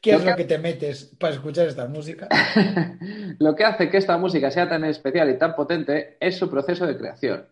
[0.00, 2.28] ¿Qué es que- lo que te metes para escuchar esta música?
[3.38, 6.86] lo que hace que esta música sea tan especial y tan potente es su proceso
[6.86, 7.46] de creación.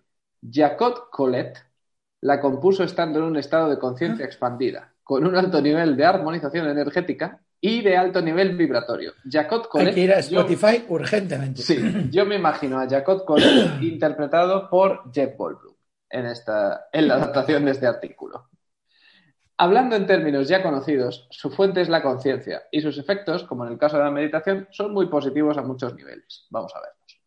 [0.49, 1.59] Jacot Colette
[2.21, 6.69] la compuso estando en un estado de conciencia expandida, con un alto nivel de armonización
[6.69, 9.13] energética y de alto nivel vibratorio.
[9.31, 11.63] Jacot Hay Colette que ir a yo- Spotify urgentemente.
[11.63, 15.75] Sí, yo me imagino a Jacot Colette interpretado por Jeff Goldblum
[16.11, 18.49] en, esta, en la adaptación de este artículo.
[19.57, 23.73] Hablando en términos ya conocidos, su fuente es la conciencia y sus efectos, como en
[23.73, 26.47] el caso de la meditación, son muy positivos a muchos niveles.
[26.51, 27.21] Vamos a verlos.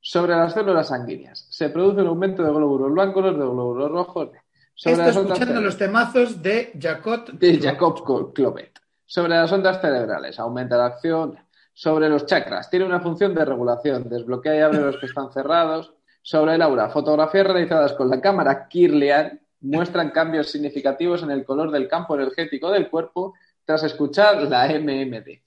[0.00, 4.30] Sobre las células sanguíneas, se produce un aumento de glóbulos blancos, de glóbulos rojos.
[4.74, 7.30] Sobre Esto las ondas escuchando cere- los temazos de Jacot.
[7.32, 8.78] de Jacob Clovet.
[9.04, 11.36] Sobre las ondas cerebrales, aumenta la acción.
[11.74, 15.94] Sobre los chakras, tiene una función de regulación, desbloquea y abre los que están cerrados.
[16.22, 21.70] Sobre el aura, fotografías realizadas con la cámara Kirlian muestran cambios significativos en el color
[21.70, 25.40] del campo energético del cuerpo tras escuchar la MMD.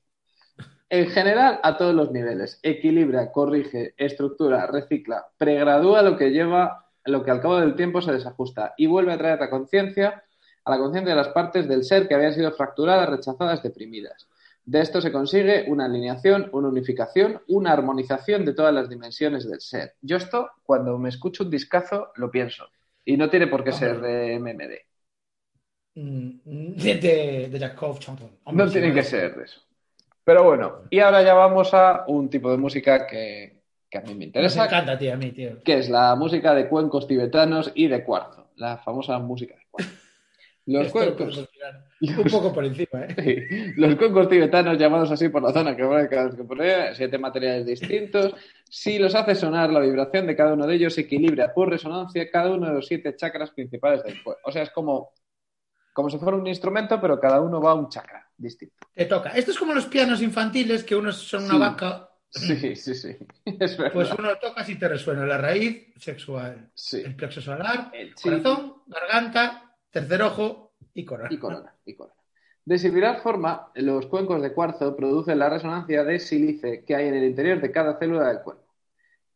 [0.90, 7.24] En general, a todos los niveles, equilibra, corrige, estructura, recicla, pregradúa lo que lleva, lo
[7.24, 10.24] que al cabo del tiempo se desajusta y vuelve a traer la conciencia
[10.66, 14.28] a la conciencia de las partes del ser que habían sido fracturadas, rechazadas, deprimidas.
[14.66, 19.62] De esto se consigue una alineación, una unificación, una armonización de todas las dimensiones del
[19.62, 19.94] ser.
[20.02, 22.66] Yo esto, cuando me escucho un discazo, lo pienso.
[23.06, 24.80] Y no tiene por qué ser de MMD.
[25.96, 28.32] Mm, De, de, de Jacob Chanton.
[28.50, 29.62] No tiene que ser de eso.
[30.24, 34.16] Pero bueno, y ahora ya vamos a un tipo de música que, que a mí
[34.16, 35.54] me interesa, encanta, tío, a mí, tío.
[35.64, 39.92] que es la música de cuencos tibetanos y de cuarzo, la famosa música de cuarzo.
[40.66, 41.45] Los Esto lo cuencos,
[42.02, 43.16] Un poco por encima, ¿eh?
[43.50, 45.84] Sí, Los cuencos tibetanos, llamados así por la zona que
[46.36, 48.34] que pone siete materiales distintos,
[48.70, 52.52] si los hace sonar, la vibración de cada uno de ellos equilibra por resonancia cada
[52.52, 54.42] uno de los siete chakras principales del cuerpo.
[54.46, 55.12] O sea, es como,
[55.94, 58.76] como si fuera un instrumento, pero cada uno va a un chakra distinto.
[58.94, 59.30] Te toca.
[59.30, 61.60] Esto es como los pianos infantiles, que unos son una Sí.
[61.60, 62.10] vaca.
[62.30, 63.16] Sí, sí, sí.
[63.60, 63.94] Es verdad.
[63.94, 67.02] Pues uno tocas y te resuena la raíz sexual, Sí.
[67.06, 70.65] el plexo solar, El chi corazón, garganta, tercer ojo
[70.96, 71.30] y corona.
[71.32, 71.76] y corona.
[71.86, 72.16] Y corona.
[72.66, 77.14] De similar forma, los cuencos de cuarzo producen la resonancia de sílice que hay en
[77.14, 78.64] el interior de cada célula del cuerpo.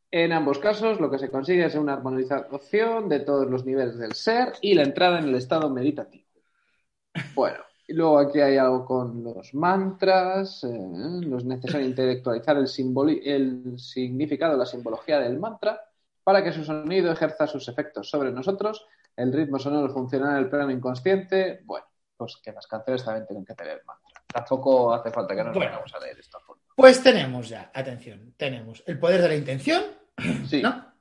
[0.10, 4.14] En ambos casos, lo que se consigue es una armonización de todos los niveles del
[4.14, 6.26] ser y la entrada en el estado meditativo.
[7.36, 12.68] Bueno, y luego aquí hay algo con los mantras, eh, es necesario intelectualizar el,
[13.24, 15.80] el significado, la simbología del mantra,
[16.24, 20.50] para que su sonido ejerza sus efectos sobre nosotros, el ritmo sonoro funciona en el
[20.50, 21.86] plano inconsciente, bueno,
[22.18, 24.22] pues que las canciones también tienen que tener mantra.
[24.28, 25.72] Tampoco hace falta que nos Bueno.
[25.72, 26.64] vayamos a leer esto a fondo.
[26.76, 29.84] Pues tenemos ya, atención, tenemos el poder de la intención,
[30.48, 30.94] Sí, ¿no?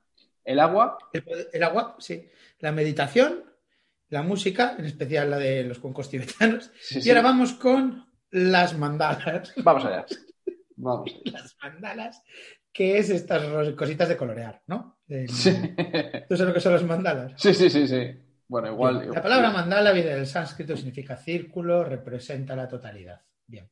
[0.43, 2.29] el agua, El, poder- el agua, sí.
[2.59, 3.43] La meditación,
[4.09, 6.71] la música, en especial la de los cuencos tibetanos.
[6.81, 7.09] sí, Y sí.
[7.09, 9.53] ahora vamos con las mandalas.
[9.57, 10.05] Vamos allá.
[10.81, 11.13] Vamos.
[11.25, 12.23] Las mandalas,
[12.71, 13.43] que es estas
[13.75, 14.99] cositas de colorear, ¿no?
[15.07, 15.51] El- Sí.
[16.29, 17.33] ¿Tú sabes lo que son las mandalas?
[17.37, 18.11] sí, sí, sí, sí.
[18.47, 19.11] Bueno, igual.
[19.13, 23.21] La palabra mandala viene del sánscrito, significa círculo, representa la totalidad.
[23.45, 23.69] Bien.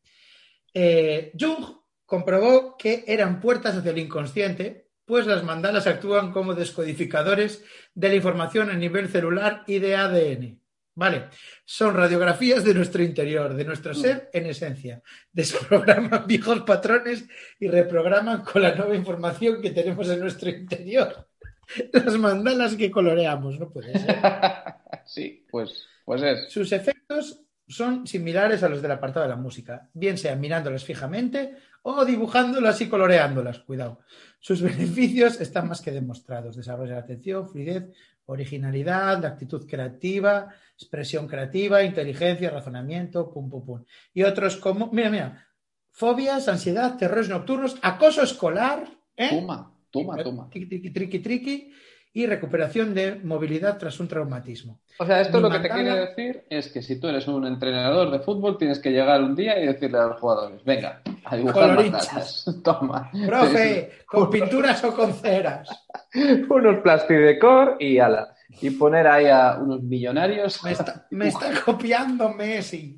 [0.74, 1.64] Eh, Jung
[2.06, 7.64] comprobó que eran puertas hacia el inconsciente, pues las mandalas actúan como descodificadores
[7.96, 10.60] de la información a nivel celular y de ADN.
[10.98, 11.30] Vale,
[11.64, 15.04] son radiografías de nuestro interior, de nuestro ser en esencia.
[15.32, 17.24] Desprograman viejos patrones
[17.60, 21.30] y reprograman con la nueva información que tenemos en nuestro interior.
[21.94, 24.18] Las mandalas que coloreamos, no puede ser.
[25.06, 26.52] sí, pues, pues es.
[26.52, 31.58] Sus efectos son similares a los del apartado de la música, bien sea mirándolas fijamente
[31.84, 33.60] o dibujándolas y coloreándolas.
[33.60, 34.00] Cuidado.
[34.40, 36.56] Sus beneficios están más que demostrados.
[36.56, 37.84] Desarrollo de la atención, fluidez,
[38.28, 43.84] originalidad, la actitud creativa, expresión creativa, inteligencia, razonamiento, pum, pum, pum.
[44.14, 45.48] Y otros como, mira, mira,
[45.92, 49.30] fobias, ansiedad, terrores nocturnos, acoso escolar, ¿eh?
[49.30, 50.50] Toma, toma, toma.
[50.50, 51.74] Triqui, triqui, triqui, triqui.
[52.18, 54.80] Y recuperación de movilidad tras un traumatismo.
[54.98, 57.46] O sea, esto Mi lo que te quiere decir es que si tú eres un
[57.46, 61.36] entrenador de fútbol, tienes que llegar un día y decirle a los jugadores, venga, a
[61.36, 62.44] dibujar mandalas.
[62.64, 63.12] Toma.
[63.24, 65.70] Profe, ¿con pinturas o con ceras?
[66.50, 68.34] unos plastidecor y ala.
[68.62, 70.64] Y poner ahí a unos millonarios.
[70.64, 72.98] Me está, me está copiando Messi.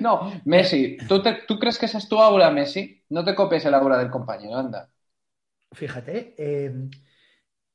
[0.00, 3.04] No, Messi, ¿tú, te- ¿tú crees que esa es tu aura, Messi?
[3.10, 4.88] No te copies el aura del compañero, anda.
[5.72, 6.72] Fíjate, eh,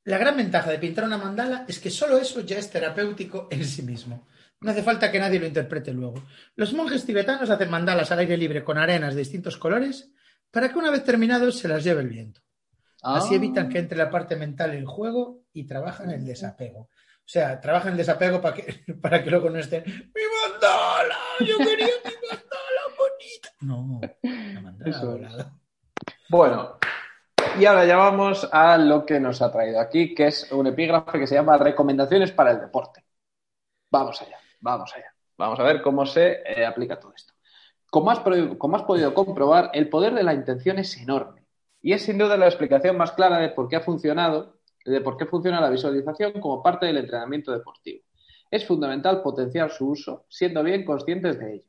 [0.08, 3.64] la gran ventaja de pintar una mandala es que solo eso ya es terapéutico en
[3.64, 4.26] sí mismo.
[4.60, 6.22] No hace falta que nadie lo interprete luego.
[6.56, 10.10] Los monjes tibetanos hacen mandalas al aire libre con arenas de distintos colores
[10.50, 12.40] para que una vez terminados se las lleve el viento.
[13.02, 13.36] Así Ah.
[13.36, 16.88] evitan que entre la parte mental en juego y trabajan el desapego.
[16.90, 18.62] O sea, trabajan el desapego para que,
[19.02, 21.16] para que luego no estén ¡Mi mandala!
[21.40, 23.50] ¡Yo quería mi mandala bonita!
[23.60, 24.00] No,
[24.54, 25.20] la mandala Eso es.
[25.20, 25.52] volada.
[26.30, 26.78] Bueno,
[27.60, 31.18] y ahora ya vamos a lo que nos ha traído aquí, que es un epígrafe
[31.18, 33.04] que se llama Recomendaciones para el deporte.
[33.90, 35.12] Vamos allá, vamos allá.
[35.36, 37.32] Vamos a ver cómo se eh, aplica todo esto.
[37.90, 38.20] Como has,
[38.58, 41.46] como has podido comprobar, el poder de la intención es enorme.
[41.80, 45.16] Y es sin duda la explicación más clara de por qué ha funcionado, de por
[45.16, 48.04] qué funciona la visualización como parte del entrenamiento deportivo.
[48.50, 51.68] Es fundamental potenciar su uso, siendo bien conscientes de ello.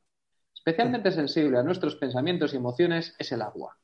[0.53, 3.77] Especialmente sensible a nuestros pensamientos y emociones es el agua.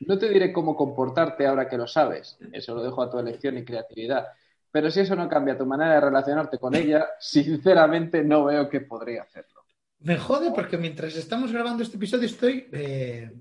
[0.00, 3.56] No te diré cómo comportarte ahora que lo sabes, eso lo dejo a tu elección
[3.56, 4.26] y creatividad,
[4.70, 8.82] pero si eso no cambia tu manera de relacionarte con ella, sinceramente no veo que
[8.82, 9.62] podría hacerlo.
[10.00, 13.32] Me jode porque mientras estamos grabando este episodio estoy, eh,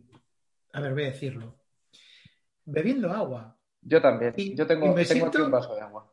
[0.72, 1.56] a ver, voy a decirlo,
[2.64, 3.58] bebiendo agua.
[3.82, 6.10] Yo también, Y- yo tengo, tengo aquí siento- un vaso de agua.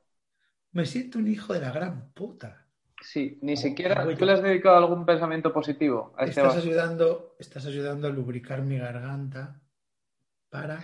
[0.73, 2.67] Me siento un hijo de la gran puta.
[3.01, 4.01] Sí, ni siquiera.
[4.01, 4.19] agüita.
[4.19, 6.67] ¿Tú le has dedicado algún pensamiento positivo a este Estás vaso?
[6.67, 9.61] ayudando, estás ayudando a lubricar mi garganta
[10.53, 10.81] para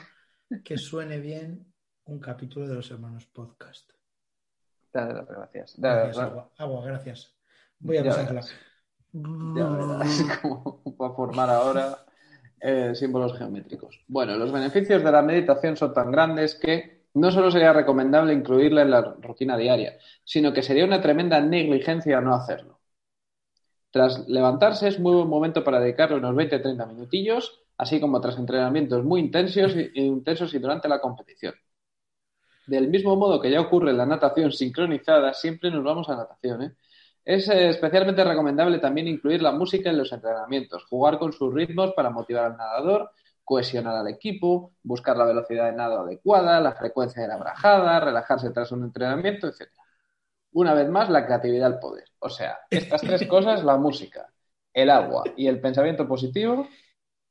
[0.64, 1.70] que suene bien
[2.06, 3.90] un capítulo de los hermanos podcast.
[4.90, 5.74] Dale las gracias.
[5.78, 7.36] Dale Gracias, las- agua, agua, gracias.
[7.78, 8.50] Voy a verás.
[9.12, 11.98] Ya verás cómo va a formar ahora
[12.58, 14.02] eh, símbolos geométricos.
[14.08, 18.80] Bueno, los beneficios de la meditación son tan grandes que no solo sería recomendable incluirla
[18.82, 22.80] en la rutina diaria, sino que sería una tremenda negligencia no hacerlo.
[23.90, 29.04] Tras levantarse es muy buen momento para dedicarle unos 20-30 minutillos, así como tras entrenamientos
[29.04, 31.54] muy intensos y, intensos y durante la competición.
[32.66, 36.62] Del mismo modo que ya ocurre en la natación sincronizada, siempre nos vamos a natación,
[36.62, 36.72] ¿eh?
[37.24, 42.08] Es especialmente recomendable también incluir la música en los entrenamientos, jugar con sus ritmos para
[42.08, 43.10] motivar al nadador,
[43.44, 48.50] cohesionar al equipo, buscar la velocidad de nado adecuada, la frecuencia de la brajada, relajarse
[48.50, 49.70] tras un entrenamiento, etc.
[50.52, 52.06] Una vez más, la creatividad al poder.
[52.18, 54.26] O sea, estas tres cosas, la música,
[54.72, 56.66] el agua y el pensamiento positivo,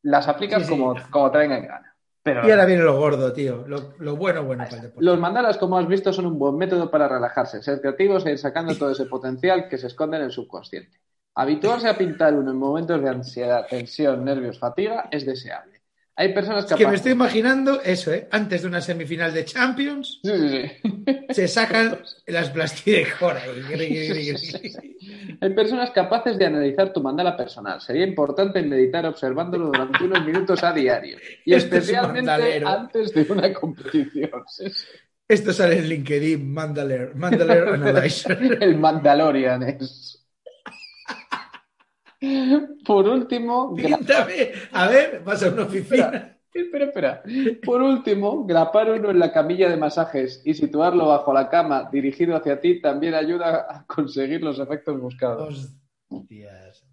[0.09, 0.69] las aplicas Sí, sí.
[0.69, 1.95] Como, como te venga en gana.
[2.23, 3.67] Pero Y ahora viene lo gordo, tío.
[3.67, 5.05] Lo, lo bueno, bueno para el deporte.
[5.05, 8.37] los mandalas, como has visto, son un buen método para relajarse, ser creativos e ir
[8.39, 10.99] sacando todo ese potencial que se esconde en el subconsciente.
[11.35, 15.76] Habituarse a pintar uno en momentos de ansiedad, tensión, nervios, fatiga es deseable.
[16.19, 18.27] Hay personas Es que me estoy imaginando eso, ¿eh?
[18.31, 21.17] Antes de una semifinal de Champions, Sí, sí, sí.
[21.29, 23.61] se sacan las plastidecor ahí.
[23.69, 25.37] Gri, gri, gri, gri.
[25.41, 27.79] Hay personas capaces de analizar tu mandala personal.
[27.81, 31.17] Sería importante meditar observándolo durante unos minutos a diario.
[31.45, 34.31] Y Este especialmente antes de una competición.
[35.27, 38.57] Esto sale en LinkedIn, Mandalare, Mandalare Analyzer.
[38.59, 40.26] El Mandalorian es.
[42.85, 44.51] Por último, Píntame.
[44.71, 46.33] A ver, vas a una oficina.
[46.53, 47.23] Espera, espera.
[47.63, 52.35] Por último, grapar uno en la camilla de masajes y situarlo bajo la cama dirigido
[52.35, 55.75] hacia ti también ayuda a conseguir los efectos buscados.
[56.07, 56.83] Hostias.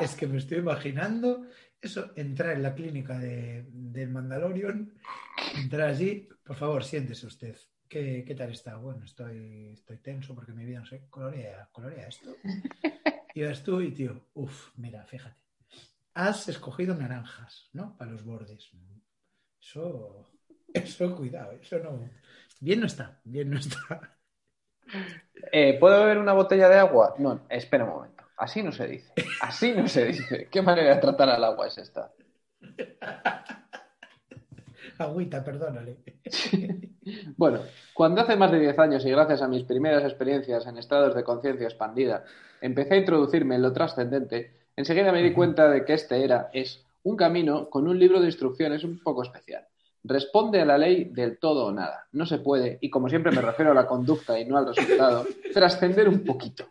[0.00, 1.46] Es que me estoy imaginando
[1.80, 4.92] eso, entrar en la clínica de, del Mandalorian,
[5.56, 7.56] entrar allí, por favor, siéntese usted.
[7.88, 8.76] ¿Qué, qué tal está?
[8.76, 12.30] Bueno, estoy, estoy tenso porque mi vida no sé, colorea, colorea esto.
[13.34, 15.36] Y vas tú y tío, uff, mira, fíjate.
[16.14, 17.96] Has escogido naranjas, ¿no?
[17.96, 18.70] Para los bordes.
[19.60, 20.30] Eso,
[20.72, 22.08] eso, cuidado, eso no.
[22.60, 24.16] Bien no está, bien no está.
[25.50, 27.16] Eh, ¿Puedo beber una botella de agua?
[27.18, 28.24] No, espera un momento.
[28.36, 29.12] Así no se dice.
[29.40, 30.48] Así no se dice.
[30.48, 32.12] ¿Qué manera de tratar al agua es esta?
[34.98, 35.96] Agüita, perdónale.
[37.36, 37.60] Bueno,
[37.92, 41.22] cuando hace más de 10 años y gracias a mis primeras experiencias en estados de
[41.22, 42.24] conciencia expandida,
[42.62, 46.84] empecé a introducirme en lo trascendente, enseguida me di cuenta de que este era, es,
[47.02, 49.66] un camino con un libro de instrucciones un poco especial.
[50.02, 52.06] Responde a la ley del todo o nada.
[52.12, 55.26] No se puede, y como siempre me refiero a la conducta y no al resultado,
[55.52, 56.66] trascender un poquito.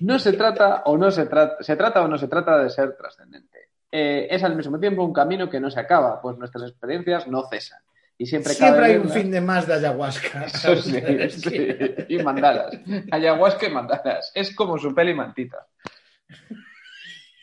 [0.00, 2.96] No se trata o no se trata, se trata o no se trata de ser
[2.96, 3.55] trascendente.
[3.90, 7.46] Eh, es al mismo tiempo un camino que no se acaba, pues nuestras experiencias no
[7.48, 7.80] cesan.
[8.18, 10.44] Y siempre, Siempre hay un fin de más de ayahuasca.
[10.46, 11.76] Eso sí, sí.
[12.08, 12.78] Y mandalas.
[13.10, 14.32] Ayahuasca y mandalas.
[14.34, 15.66] Es como su peli mantita.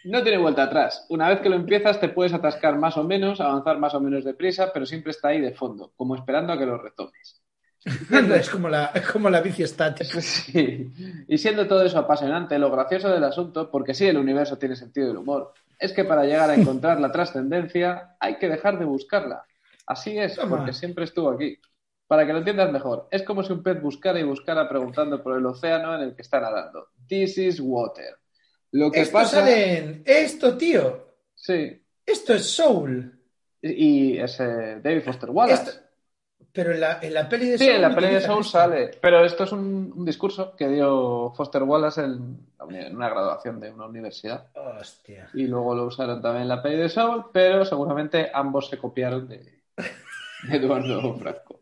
[0.06, 1.06] No tiene vuelta atrás.
[1.10, 4.26] Una vez que lo empiezas, te puedes atascar más o menos, avanzar más o menos
[4.26, 7.42] deprisa, pero siempre está ahí de fondo, como esperando a que lo retomes.
[8.36, 10.20] es como la, como la bici estática.
[10.22, 10.92] Sí.
[11.28, 15.08] Y siendo todo eso apasionante, lo gracioso del asunto, porque sí, el universo tiene sentido
[15.08, 19.46] del humor, es que para llegar a encontrar la trascendencia hay que dejar de buscarla.
[19.86, 21.58] Así es, porque siempre estuvo aquí.
[22.08, 25.38] Para que lo entiendas mejor, es como si un pez buscara y buscara preguntando por
[25.38, 26.90] el océano en el que está nadando.
[27.08, 28.16] This is water.
[28.72, 29.50] Lo que Esto pasa...
[29.50, 31.16] Esto, tío.
[31.34, 31.82] Sí.
[32.06, 33.20] Esto es Soul.
[33.62, 35.70] Y es eh, David Foster Wallace.
[35.70, 35.83] Esto-
[36.54, 37.76] Pero en la, en la peli de Sí, Soul.
[37.76, 38.92] en la peli de Soul sale.
[39.02, 43.88] Pero esto es un, un discurso que dio Foster Wallace en, una graduación de una
[43.88, 44.48] universidad.
[44.54, 45.30] Hostia.
[45.34, 49.28] Y luego lo usaron también en la peli de Soul, pero seguramente ambos se copiaron
[49.28, 49.62] de,
[50.48, 51.60] de Eduardo Franco.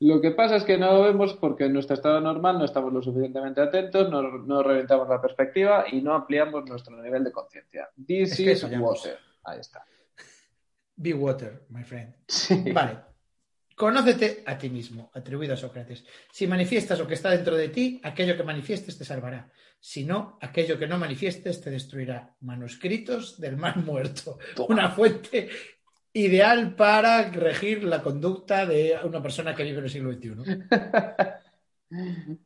[0.00, 2.92] Lo que pasa es que no lo vemos porque en nuestro estado normal no estamos
[2.92, 7.88] lo suficientemente atentos, no, no reventamos la perspectiva y no ampliamos nuestro nivel de conciencia.
[8.06, 9.18] This Es que is water.
[9.42, 9.84] Ahí está.
[10.94, 12.14] Be water, my friend.
[12.28, 12.70] Sí.
[12.72, 13.07] Vale.
[13.78, 16.04] Conócete a ti mismo, atribuido a Sócrates.
[16.32, 19.52] Si manifiestas lo que está dentro de ti, aquello que manifiestes te salvará.
[19.78, 22.34] Si no, aquello que no manifiestes te destruirá.
[22.40, 24.40] Manuscritos del mar muerto.
[24.68, 25.48] Una fuente
[26.12, 30.34] ideal para regir la conducta de una persona que vive en el siglo XXI.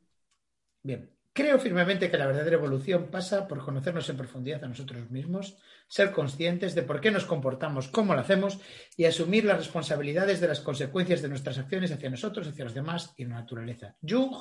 [0.83, 1.11] Bien.
[1.35, 5.57] Creo firmemente que la verdadera evolución pasa por conocernos en profundidad a nosotros mismos,
[5.89, 8.59] ser conscientes de por qué nos comportamos como lo hacemos
[8.99, 13.15] y asumir las responsabilidades de las consecuencias de nuestras acciones hacia nosotros, hacia los demás
[13.17, 13.97] y la naturaleza.
[14.07, 14.35] Jung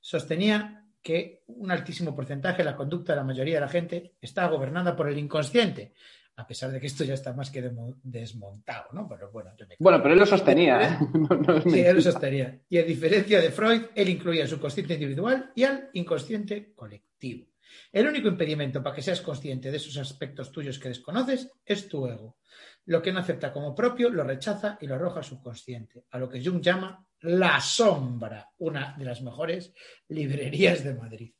[0.00, 4.48] sostenía que un altísimo porcentaje de la conducta de la mayoría de la gente está
[4.48, 5.94] gobernada por el inconsciente,
[6.38, 7.60] a pesar de que esto ya está más que
[8.02, 9.08] desmontado, ¿no?
[9.08, 10.80] Pero bueno, yo me Bueno, pero él lo sostenía.
[10.82, 10.98] ¿eh?
[11.14, 12.60] No- no es Sí, él lo sostenía.
[12.68, 17.46] Y a diferencia de Freud, él incluía el subconsciente individual y al inconsciente colectivo.
[17.92, 22.06] El único impedimento para que seas consciente de esos aspectos tuyos que desconoces es tu
[22.06, 22.38] ego.
[22.86, 26.28] Lo que no acepta como propio lo rechaza y lo arroja al subconsciente, a lo
[26.28, 29.74] que Jung llama la sombra, una de las mejores
[30.08, 31.32] librerías de Madrid.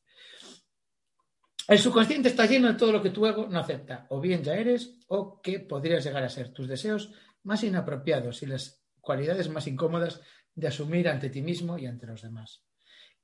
[1.68, 4.54] El subconsciente está lleno de todo lo que tu ego no acepta, o bien ya
[4.54, 7.12] eres, o que podrías llegar a ser tus deseos
[7.42, 10.22] más inapropiados y las cualidades más incómodas
[10.54, 12.64] de asumir ante ti mismo y ante los demás.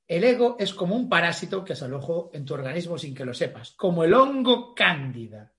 [0.07, 3.33] El ego es como un parásito que se alojó en tu organismo sin que lo
[3.33, 5.51] sepas, como el hongo cándida.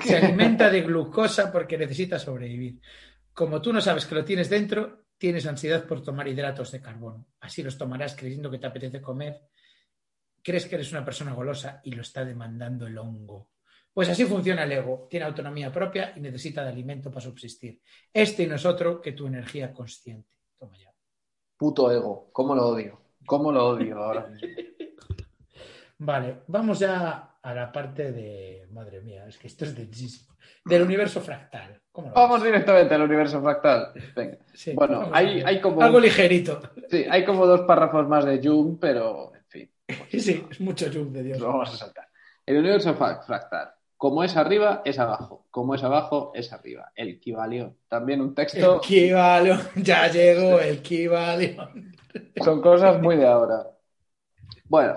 [0.00, 2.80] Se alimenta de glucosa porque necesita sobrevivir.
[3.32, 7.26] Como tú no sabes que lo tienes dentro, tienes ansiedad por tomar hidratos de carbono.
[7.40, 9.42] Así los tomarás creyendo que te apetece comer.
[10.48, 13.50] Crees que eres una persona golosa y lo está demandando el hongo.
[13.92, 15.06] Pues así funciona el ego.
[15.10, 17.82] Tiene autonomía propia y necesita de alimento para subsistir.
[18.10, 20.30] Este no es otro que tu energía consciente.
[20.58, 20.90] Toma ya.
[21.54, 22.30] Puto ego.
[22.32, 22.98] ¿Cómo lo odio?
[23.26, 24.32] ¿Cómo lo odio ahora?
[25.98, 28.66] Vale, vamos ya a la parte de.
[28.70, 30.34] Madre mía, es que esto es densísimo.
[30.64, 31.82] Del universo fractal.
[31.92, 32.52] ¿Cómo lo Vamos ves?
[32.52, 33.92] directamente al universo fractal.
[34.16, 34.38] Venga.
[34.54, 36.62] Sí, Bueno, hay, hay como Algo ligerito.
[36.90, 39.32] sí, hay como dos párrafos más de Jung, pero
[39.88, 41.38] fin, Sí, es mucho zoom de Dios.
[41.40, 42.08] lo vamos a saltar.
[42.46, 43.70] El universo fra- fractal.
[43.96, 45.46] Como es arriba, es abajo.
[45.50, 46.92] Como es abajo, es arriba.
[46.94, 47.76] El Kibalión.
[47.88, 48.80] También un El texto.
[48.80, 51.92] Kibalión, ya llegó el Kibalión.
[52.42, 53.66] Son cosas muy de ahora.
[54.68, 54.94] Bueno.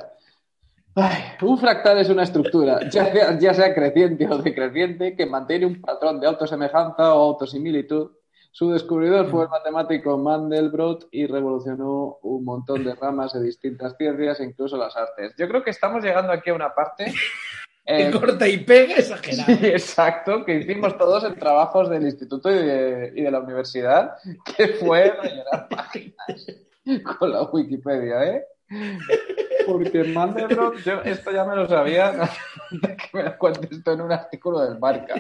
[0.94, 5.66] Ay, un fractal es una estructura, ya sea, ya sea creciente o decreciente, que mantiene
[5.66, 8.12] un patrón de autosemejanza o autosimilitud.
[8.54, 14.40] Su descubridor fue el matemático Mandelbrot y revolucionó un montón de ramas de distintas ciencias,
[14.42, 15.34] incluso las artes.
[15.38, 17.14] Yo creo que estamos llegando aquí a una parte.
[17.84, 19.58] Que eh, corta y pega exagerado.
[19.58, 24.18] Sí, exacto, que hicimos todos en trabajos del instituto y de, y de la universidad,
[24.56, 26.46] que fue rellenar páginas
[27.18, 28.46] con la Wikipedia, ¿eh?
[29.66, 32.12] Porque Mandelbrot, yo esto ya me lo sabía
[32.70, 35.16] de que me lo cuentes esto en un artículo del Marca.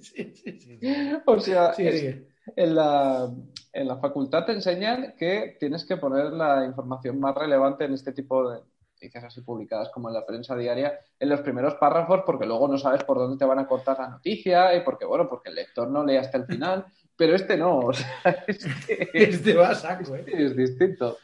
[0.00, 0.78] Sí, sí, sí.
[1.26, 2.26] O sea, es- sí.
[2.56, 3.30] En, la,
[3.72, 8.12] en la facultad te enseñan que tienes que poner la información más relevante en este
[8.12, 8.60] tipo de
[9.02, 12.78] noticias así publicadas como en la prensa diaria en los primeros párrafos porque luego no
[12.78, 15.88] sabes por dónde te van a cortar la noticia y porque, bueno, porque el lector
[15.88, 16.86] no lee hasta el final,
[17.16, 20.24] pero este no, o sea, es que Este va a saco, ¿eh?
[20.26, 21.18] es distinto.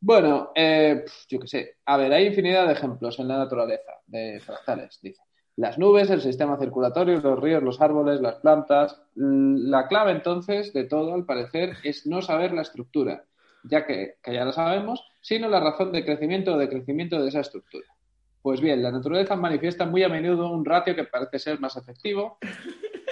[0.00, 4.40] Bueno, eh, yo qué sé, a ver, hay infinidad de ejemplos en la naturaleza de
[4.40, 5.22] fractales, dice.
[5.56, 9.02] Las nubes, el sistema circulatorio, los ríos, los árboles, las plantas.
[9.16, 13.24] Mm, La clave entonces de todo, al parecer, es no saber la estructura,
[13.64, 17.40] ya que, que ya la sabemos, sino la razón de crecimiento o decrecimiento de esa
[17.40, 17.86] estructura.
[18.40, 22.38] Pues bien, la naturaleza manifiesta muy a menudo un ratio que parece ser más efectivo,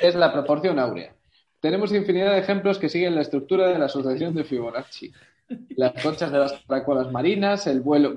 [0.00, 1.14] es la proporción áurea.
[1.60, 5.12] Tenemos infinidad de ejemplos que siguen la estructura de la asociación de Fibonacci.
[5.76, 8.14] Las conchas de las caracolas marinas, el vuelo...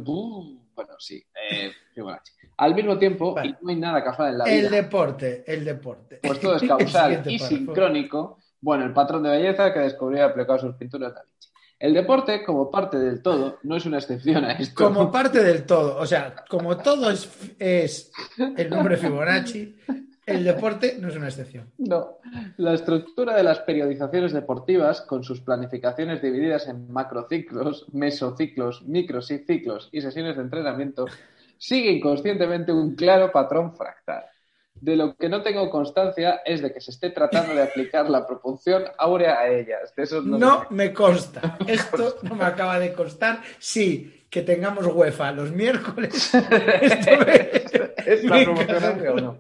[0.76, 2.34] Bueno, sí, eh, Fibonacci.
[2.58, 3.50] Al mismo tiempo, Vale.
[3.50, 4.56] y no hay nada casual en la vida.
[4.56, 6.20] El deporte, el deporte.
[6.22, 8.40] Pues todo es causal y sincrónico.
[8.62, 11.50] Bueno, el patrón de belleza que descubrió y aplicó a sus pinturas Da Vinci.
[11.80, 14.86] El deporte, como parte del todo, no es una excepción a esto.
[14.86, 18.12] Como parte del todo, o sea, como todo es, es
[18.56, 19.76] el nombre Fibonacci,
[20.26, 21.72] el deporte no es una excepción.
[21.78, 22.18] No.
[22.58, 30.02] La estructura de las periodizaciones deportivas, con sus planificaciones divididas en macrociclos, mesociclos, microciclos y
[30.02, 31.06] sesiones de entrenamiento,
[31.58, 34.24] sigue inconscientemente un claro patrón fractal.
[34.76, 38.26] De lo que no tengo constancia es de que se esté tratando de aplicar la
[38.28, 39.94] proporción áurea a ellas.
[39.96, 41.58] De eso no, me consta.
[41.68, 43.42] Esto no me acaba de constar.
[43.60, 46.34] Sí, que tengamos UEFA los miércoles.
[46.82, 47.52] Esto me-
[48.06, 49.38] ¿Es la me promoción encaja áurea o no?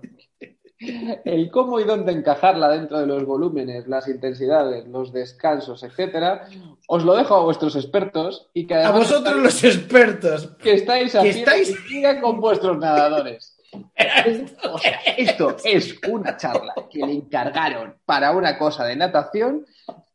[1.26, 6.48] El cómo y dónde encajarla dentro de los volúmenes, las intensidades, los descansos, etcétera,
[6.88, 10.48] os lo dejo a vuestros expertos y que A vosotros los expertos.
[10.62, 11.76] que estáis que estáis-
[12.22, 13.58] con vuestros nadadores.
[14.72, 19.66] O sea, esto es una charla que le encargaron para una cosa de natación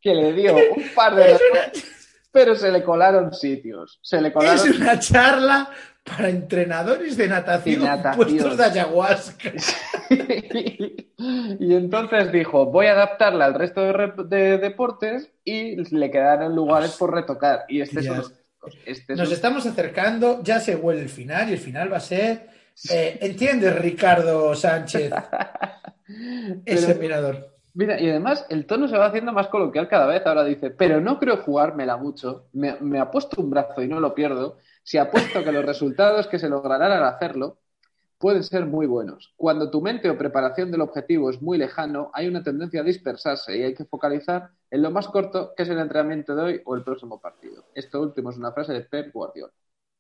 [0.01, 1.37] que le dio un par de
[2.31, 3.99] pero se le colaron sitios.
[4.03, 5.71] Se le Es colaron una charla
[6.09, 8.17] para entrenadores de natación, De natación.
[8.27, 9.53] puestos de ayahuasca.
[10.11, 13.81] y entonces dijo, voy a adaptarla al resto
[14.25, 17.65] de, deportes y le quedaron lugares por retocar.
[17.69, 18.39] Y este es uno Hostias.
[18.39, 18.79] de estos.
[18.87, 22.01] Este es Nos estamos acercando, ya se huele el final y el final va a
[22.01, 22.49] ser.
[22.91, 25.13] eh, ¿Entiendes, Ricardo Sánchez?
[26.65, 27.55] Ese Pero- mirador.
[27.75, 30.27] Mira, y además el tono se va haciendo más coloquial cada vez.
[30.27, 32.49] Ahora dice, pero no creo jugármela mucho.
[32.53, 34.57] Me, me ha puesto un brazo y no lo pierdo.
[34.89, 37.59] Si apuesto que los resultados que se lograrán al hacerlo
[38.17, 39.35] pueden ser muy buenos.
[39.37, 43.55] Cuando tu mente o preparación del objetivo es muy lejano, hay una tendencia a dispersarse
[43.55, 46.75] y hay que focalizar en lo más corto, que es el entrenamiento de hoy o
[46.75, 47.67] el próximo partido.
[47.75, 49.53] Esto último es una frase de Pep Guardiola.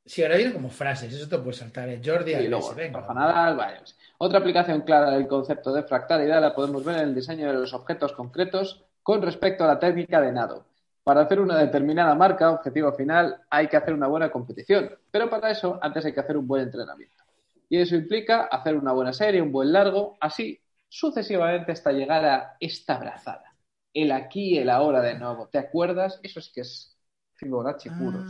[0.06, 1.86] Si ahora viene como frases, eso te puede saltar.
[1.90, 2.00] ¿eh?
[2.02, 3.12] Jordi, Y Alves, luego, venga.
[3.12, 3.94] Nadal, varios.
[4.16, 7.74] Otra aplicación clara del concepto de fractalidad la podemos ver en el diseño de los
[7.74, 10.64] objetos concretos con respecto a la técnica de nado.
[11.08, 15.50] Para hacer una determinada marca, objetivo final, hay que hacer una buena competición, pero para
[15.50, 17.24] eso antes hay que hacer un buen entrenamiento.
[17.66, 22.56] Y eso implica hacer una buena serie, un buen largo, así sucesivamente hasta llegar a
[22.60, 23.56] esta brazada.
[23.94, 25.48] El aquí y el ahora de nuevo.
[25.48, 26.20] ¿Te acuerdas?
[26.22, 26.94] Eso es que es
[27.36, 28.26] Fibonacci puro.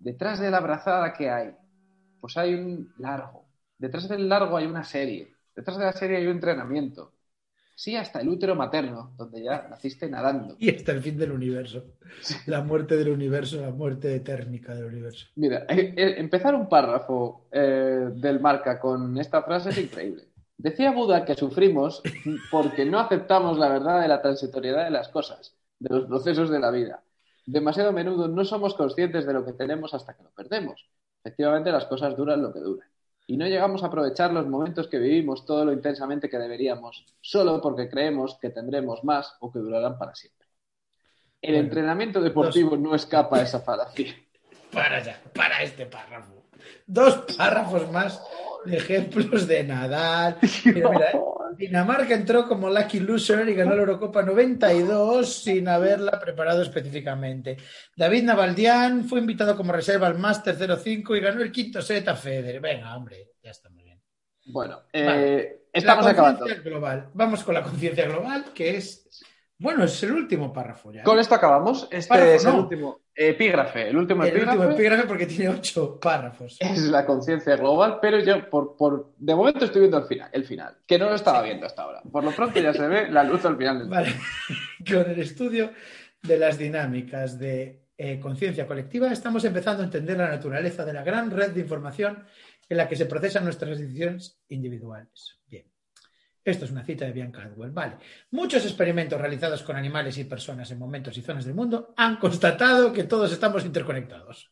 [0.00, 1.54] Detrás de la brazada que hay,
[2.20, 3.46] pues hay un largo.
[3.78, 5.32] Detrás del largo hay una serie.
[5.54, 7.13] Detrás de la serie hay un entrenamiento.
[7.76, 10.56] Sí, hasta el útero materno, donde ya naciste nadando.
[10.58, 11.84] y hasta el fin del universo.
[12.46, 15.26] La muerte del universo, la muerte térmica del universo.
[15.34, 20.28] Mira, eh, eh, empezar un párrafo eh, del marca con esta frase es increíble.
[20.56, 22.00] Decía Buda que sufrimos
[22.50, 26.60] porque no aceptamos la verdad de la transitoriedad de las cosas, de los procesos de
[26.60, 27.02] la vida.
[27.44, 30.88] Demasiado a menudo no somos conscientes de lo que tenemos hasta que lo perdemos.
[31.24, 32.88] Efectivamente, las cosas duran lo que duran.
[33.26, 37.60] Y no llegamos a aprovechar los momentos que vivimos todo lo intensamente que deberíamos, solo
[37.60, 40.46] porque creemos que tendremos más o que durarán para siempre.
[41.42, 44.14] El Bueno, entrenamiento deportivo no escapa a esa falacia.
[44.72, 46.33] Para ya, para este párrafo.
[46.86, 48.22] Dos párrafos más
[48.64, 50.38] de ejemplos de Nadal.
[50.64, 51.20] Mira, mira, ¿eh?
[51.56, 57.56] Dinamarca entró como lucky loser y ganó la Eurocopa 92 sin haberla preparado específicamente.
[57.96, 62.16] David Navaldián fue invitado como reserva al Master 05 y ganó el quinto set a
[62.16, 62.60] Federer.
[62.60, 64.00] Venga, hombre, ya está muy bien.
[64.46, 65.58] Bueno, eh, Vale.
[65.72, 66.44] estamos La acabando.
[66.64, 67.10] global.
[67.14, 69.08] Vamos con la conciencia global, que es.
[69.58, 71.04] Bueno, es el último párrafo ya.
[71.04, 71.86] Con esto acabamos.
[71.90, 72.58] Este Párrafo, es el no.
[72.62, 73.88] último epígrafe.
[73.88, 76.56] El último el epígrafe último epígrafe porque tiene ocho párrafos.
[76.60, 80.44] es la conciencia global, pero yo por, por de momento estoy viendo el final, el
[80.44, 82.02] final, que no lo estaba viendo hasta ahora.
[82.10, 84.14] Por lo pronto ya se ve la luz al final del Vale.
[84.90, 85.70] Con el estudio
[86.22, 91.04] de las dinámicas de eh, conciencia colectiva, estamos empezando a entender la naturaleza de la
[91.04, 92.24] gran red de información
[92.68, 95.38] en la que se procesan nuestras decisiones individuales.
[96.44, 97.70] Esto es una cita de Bianca Adwell.
[97.70, 97.96] Vale.
[98.32, 102.92] Muchos experimentos realizados con animales y personas en momentos y zonas del mundo han constatado
[102.92, 104.50] que todos estamos interconectados.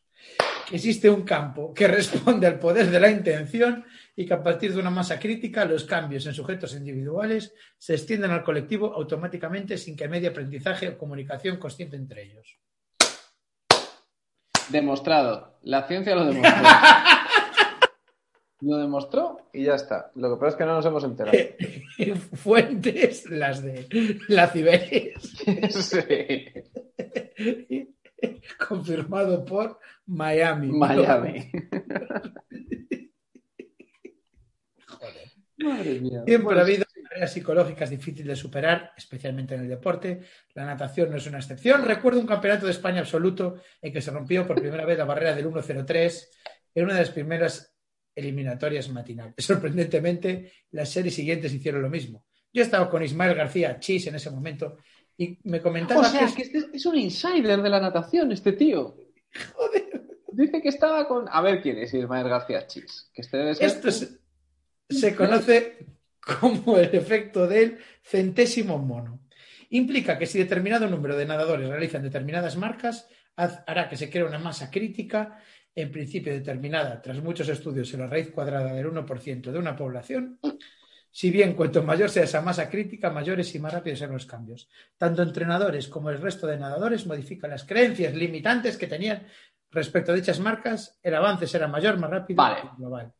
[0.67, 3.85] Que existe un campo que responde al poder de la intención
[4.15, 8.31] y que a partir de una masa crítica los cambios en sujetos individuales se extienden
[8.31, 12.57] al colectivo automáticamente sin que medie aprendizaje o comunicación consciente entre ellos.
[14.69, 15.59] Demostrado.
[15.61, 16.63] La ciencia lo demostró.
[18.63, 20.11] Lo demostró y ya está.
[20.15, 21.37] Lo que pasa es que no nos hemos enterado.
[22.33, 26.53] Fuentes, las de la Cibeles, Sí.
[28.67, 30.67] confirmado por Miami.
[30.67, 31.51] Miami.
[34.87, 35.31] Joder.
[35.57, 36.23] Madre mía.
[36.25, 40.21] Siempre ha habido barrera psicológica es difícil de superar, especialmente en el deporte.
[40.53, 41.85] La natación no es una excepción.
[41.85, 45.35] Recuerdo un campeonato de España absoluto en que se rompió por primera vez la barrera
[45.35, 46.27] del 1.03
[46.75, 47.72] en una de las primeras
[48.15, 49.35] eliminatorias matinales.
[49.37, 52.25] Sorprendentemente, las series siguientes hicieron lo mismo.
[52.51, 54.77] Yo estaba con Ismael García Chis en ese momento
[55.17, 58.53] y me comentaba O sea, que, que este es un insider de la natación, este
[58.53, 58.95] tío.
[59.55, 59.83] Joder,
[60.33, 61.27] Dice que estaba con.
[61.29, 63.09] A ver quién es Ismael García Chis.
[63.13, 63.67] Que este debe ser.
[63.67, 64.19] esto es-
[64.89, 65.77] se conoce
[66.19, 69.21] como el efecto del centésimo mono.
[69.69, 74.37] Implica que si determinado número de nadadores realizan determinadas marcas, hará que se cree una
[74.37, 75.39] masa crítica,
[75.75, 80.39] en principio determinada tras muchos estudios en la raíz cuadrada del 1% de una población.
[81.09, 84.67] Si bien cuanto mayor sea esa masa crítica, mayores y más rápidos serán los cambios.
[84.97, 89.27] Tanto entrenadores como el resto de nadadores modifican las creencias limitantes que tenían
[89.69, 90.99] respecto a dichas marcas.
[91.03, 92.61] El avance será mayor, más rápido Vale.
[92.63, 93.13] y global.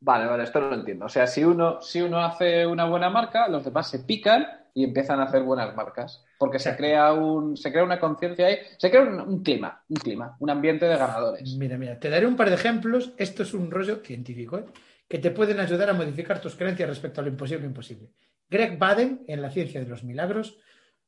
[0.00, 1.06] Vale, vale, esto no lo entiendo.
[1.06, 4.46] O sea, si uno, si uno hace una buena marca, los demás se pican
[4.78, 6.24] y empiezan a hacer buenas marcas.
[6.38, 9.96] Porque se crea un, se crea una conciencia ahí, se crea un, un clima, un
[9.96, 11.56] clima, un ambiente de ganadores.
[11.56, 13.12] Mira, mira, te daré un par de ejemplos.
[13.16, 14.66] Esto es un rollo científico, ¿eh?
[15.08, 18.12] que te pueden ayudar a modificar tus creencias respecto a lo imposible e imposible.
[18.48, 20.58] Greg Baden, en La ciencia de los milagros,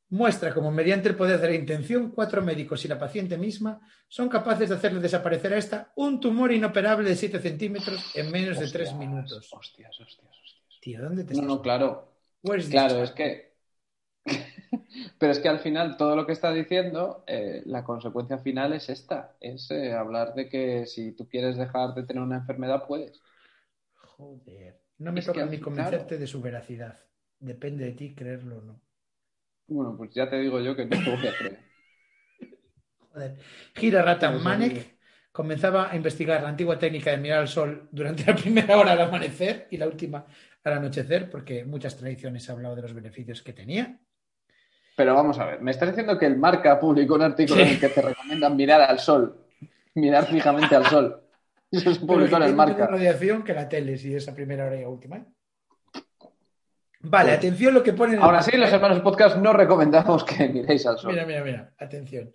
[0.08, 4.28] muestra cómo mediante el poder de la intención, cuatro médicos y la paciente misma son
[4.28, 8.66] capaces de hacerle desaparecer a esta un tumor inoperable de 7 centímetros en menos de
[8.66, 9.48] 3 Hostias, minutos.
[9.52, 10.80] Hostias, hostias, hostias.
[10.80, 11.46] Tío, ¿dónde te No, estás?
[11.46, 12.10] no, claro.
[12.70, 13.49] Claro, es que.
[15.18, 18.88] Pero es que al final todo lo que está diciendo, eh, la consecuencia final es
[18.88, 23.20] esta: es eh, hablar de que si tú quieres dejar de tener una enfermedad, puedes.
[24.16, 24.80] Joder.
[24.98, 26.98] No me Es toca fin- convencerte de su veracidad.
[27.38, 28.82] Depende de ti creerlo o no.
[29.68, 31.60] Bueno, pues ya te digo yo que no te voy a creer.
[33.12, 33.36] Joder.
[33.74, 34.98] Gira Ratan Claro, Manek
[35.32, 39.00] comenzaba a investigar la antigua técnica de mirar al sol durante la primera hora al
[39.00, 40.26] amanecer y la última
[40.64, 44.00] al anochecer, porque muchas tradiciones han hablado de los beneficios que tenía.
[45.00, 47.80] Pero vamos a ver, me estás diciendo que el Marca publicó un artículo en el
[47.80, 49.34] que te recomiendan mirar al sol,
[49.94, 51.22] mirar fijamente al sol.
[51.70, 52.86] Eso se publicó en el Marca.
[52.86, 55.16] radiación que la tele, si esa primera hora y la última.
[55.16, 55.24] ¿eh?
[57.00, 60.46] Vale, atención lo que pone en el Ahora sí, los hermanos podcast no recomendamos que
[60.50, 61.12] miréis al sol.
[61.12, 62.34] Mira, mira, mira, atención.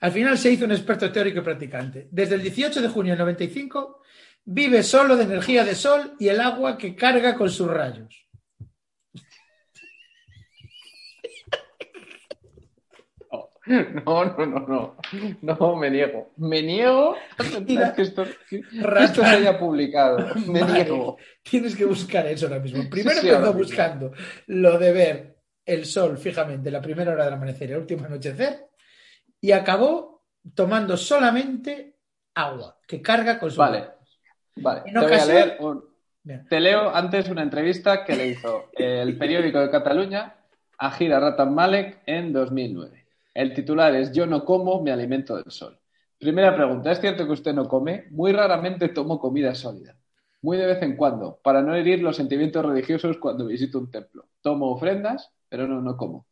[0.00, 2.08] Al final se hizo un experto teórico y practicante.
[2.10, 4.00] Desde el 18 de junio del 95
[4.46, 8.25] vive solo de energía de sol y el agua que carga con sus rayos.
[14.06, 14.96] No, no, no, no.
[15.42, 16.32] No, me niego.
[16.36, 19.04] Me niego a que esto, que Rata.
[19.04, 20.18] esto se haya publicado.
[20.46, 20.84] Me Vale.
[20.84, 21.16] niego.
[21.42, 22.88] Tienes que buscar eso ahora mismo.
[22.88, 23.52] Primero Sí, empezó mismo.
[23.54, 24.12] buscando
[24.46, 28.68] lo de ver el sol fijamente la primera hora del amanecer y el último anochecer
[29.40, 30.22] y acabó
[30.54, 31.96] tomando solamente
[32.34, 33.88] agua que carga con su Vale.
[34.56, 34.82] Vale.
[34.86, 35.84] En Te voy a leer un.
[36.48, 40.34] Te leo antes una entrevista que le hizo el periódico de Cataluña
[40.78, 43.05] a Gira Ratan Malek en 2009.
[43.36, 45.78] El titular es Yo no como, me alimento del sol.
[46.18, 48.06] Primera pregunta, ¿es cierto que usted no come?
[48.10, 49.94] Muy raramente tomo comida sólida.
[50.40, 54.24] Muy de vez en cuando, para no herir los sentimientos religiosos cuando visito un templo.
[54.40, 56.26] Tomo ofrendas, pero no, no como.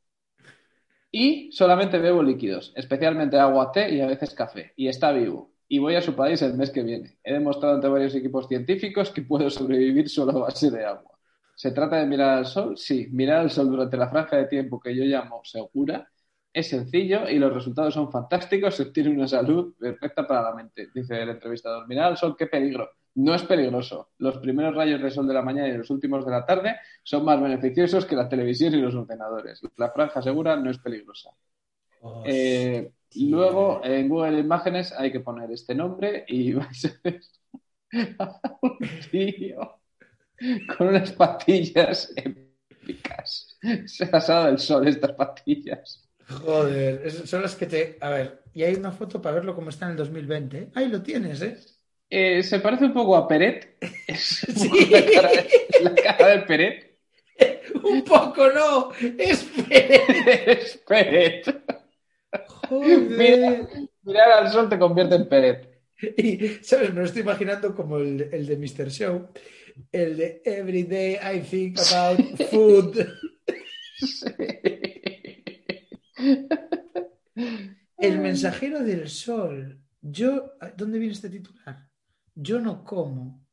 [1.10, 4.72] Y solamente bebo líquidos, especialmente agua, té y a veces café.
[4.74, 5.50] Y está vivo.
[5.68, 7.18] Y voy a su país el mes que viene.
[7.22, 11.18] He demostrado ante varios equipos científicos que puedo sobrevivir solo a base de agua.
[11.54, 12.78] ¿Se trata de mirar al sol?
[12.78, 16.10] Sí, mirar al sol durante la franja de tiempo que yo llamo segura
[16.54, 18.74] es sencillo y los resultados son fantásticos.
[18.76, 21.86] Se obtiene una salud perfecta para la mente, dice el entrevistador.
[21.88, 22.88] Mirar al sol, qué peligro.
[23.16, 24.10] No es peligroso.
[24.18, 27.24] Los primeros rayos de sol de la mañana y los últimos de la tarde son
[27.24, 29.60] más beneficiosos que la televisión y los ordenadores.
[29.76, 31.30] La franja segura no es peligrosa.
[32.24, 37.20] Eh, luego, en Google Imágenes hay que poner este nombre y vais a ver
[38.18, 38.78] a un
[39.10, 39.80] tío
[40.76, 43.58] con unas patillas épicas.
[43.86, 46.03] Se ha asado el sol estas patillas.
[46.28, 47.98] Joder, son las que te.
[48.00, 50.56] A ver, y hay una foto para verlo como está en el 2020.
[50.58, 50.68] ¿eh?
[50.74, 51.56] Ahí lo tienes, ¿eh?
[52.08, 53.76] Eh, se parece un poco a Peret.
[54.06, 54.20] Es
[54.54, 54.70] Sí.
[54.90, 55.50] la, cara de,
[55.82, 56.98] la cara de Peret.
[57.82, 58.90] Un poco no.
[59.18, 59.44] Es
[60.86, 61.44] Peret.
[62.68, 63.68] Joder.
[64.02, 65.68] Mirar al sol te convierte en Peret.
[66.16, 66.92] Y, ¿sabes?
[66.92, 68.90] Me lo estoy imaginando como el, el de Mr.
[68.90, 69.28] Show.
[69.90, 72.20] El de Every day I think about
[72.50, 73.06] food.
[77.96, 79.80] El mensajero del sol.
[80.00, 81.88] Yo, ¿dónde viene este titular?
[82.34, 83.46] Yo no como.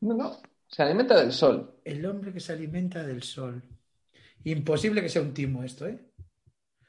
[0.00, 0.40] No, no.
[0.66, 1.80] Se alimenta del sol.
[1.84, 3.62] El hombre que se alimenta del sol.
[4.44, 6.12] Imposible que sea un timo esto, ¿eh?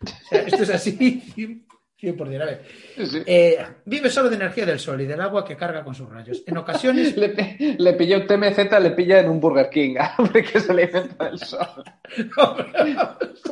[0.02, 1.66] O sea, esto es así.
[2.04, 2.42] 100%.
[2.42, 2.62] A ver.
[2.98, 3.24] Sí.
[3.26, 6.44] Eh, vive solo de energía del sol y del agua que carga con sus rayos.
[6.46, 10.60] En ocasiones, Le, le pilló un TMZ, le pilla en un Burger King, hombre, que
[10.60, 11.84] se alimenta del sol.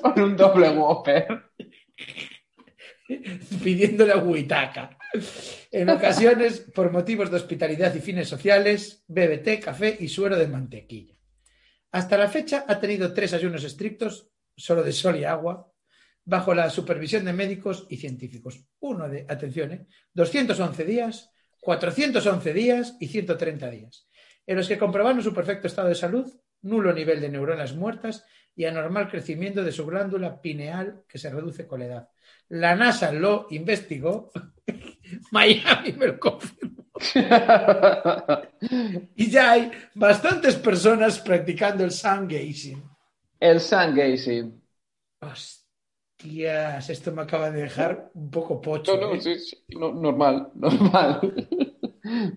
[0.01, 1.43] Con un doble Whopper.
[3.63, 4.97] pidiéndole a Huitaca.
[5.71, 10.47] En ocasiones, por motivos de hospitalidad y fines sociales, bebe té, café y suero de
[10.47, 11.15] mantequilla.
[11.91, 15.70] Hasta la fecha ha tenido tres ayunos estrictos, solo de sol y agua,
[16.25, 18.63] bajo la supervisión de médicos y científicos.
[18.79, 19.87] Uno de, atención, ¿eh?
[20.13, 24.07] 211 días, 411 días y 130 días,
[24.45, 26.31] en los que comprobaron su perfecto estado de salud,
[26.63, 31.65] nulo nivel de neuronas muertas y anormal crecimiento de su glándula pineal que se reduce
[31.65, 32.09] con la edad.
[32.49, 34.31] La NASA lo investigó,
[35.31, 36.81] Miami me lo confirmó.
[39.15, 42.83] Y ya hay bastantes personas practicando el sun gazing.
[43.39, 44.61] El sun gazing.
[46.21, 48.95] Hostias, esto me acaba de dejar un poco pocho.
[48.95, 49.21] No, no, ¿eh?
[49.21, 51.19] sí, sí, no, normal, normal.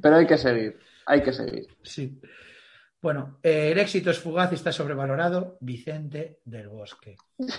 [0.01, 1.67] Pero hay que seguir, hay que seguir.
[1.83, 2.19] Sí.
[3.03, 5.59] Bueno, eh, el éxito es fugaz y está sobrevalorado.
[5.61, 7.17] Vicente del Bosque.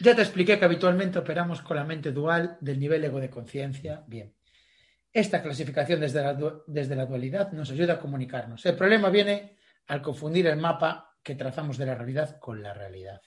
[0.00, 4.04] Ya te expliqué que habitualmente operamos con la mente dual del nivel ego de conciencia.
[4.06, 4.32] Bien.
[5.12, 6.38] Esta clasificación desde la,
[6.68, 8.64] desde la dualidad nos ayuda a comunicarnos.
[8.64, 9.58] El problema viene
[9.88, 13.20] al confundir el mapa que trazamos de la realidad con la realidad.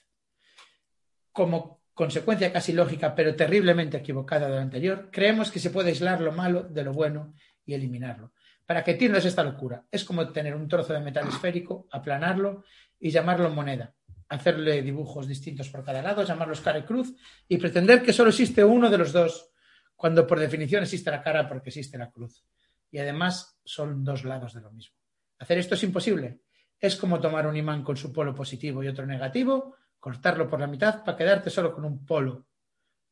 [1.32, 6.20] Como consecuencia casi lógica, pero terriblemente equivocada de lo anterior, creemos que se puede aislar
[6.20, 8.32] lo malo de lo bueno y eliminarlo.
[8.66, 12.64] Para que entiendas esta locura, es como tener un trozo de metal esférico, aplanarlo
[12.98, 13.94] y llamarlo moneda,
[14.28, 17.14] hacerle dibujos distintos por cada lado, llamarlos cara y cruz
[17.48, 19.50] y pretender que solo existe uno de los dos,
[19.94, 22.44] cuando por definición existe la cara porque existe la cruz.
[22.90, 24.96] Y además son dos lados de lo mismo.
[25.38, 26.40] Hacer esto es imposible.
[26.78, 30.66] Es como tomar un imán con su polo positivo y otro negativo, cortarlo por la
[30.66, 32.44] mitad para quedarte solo con un polo.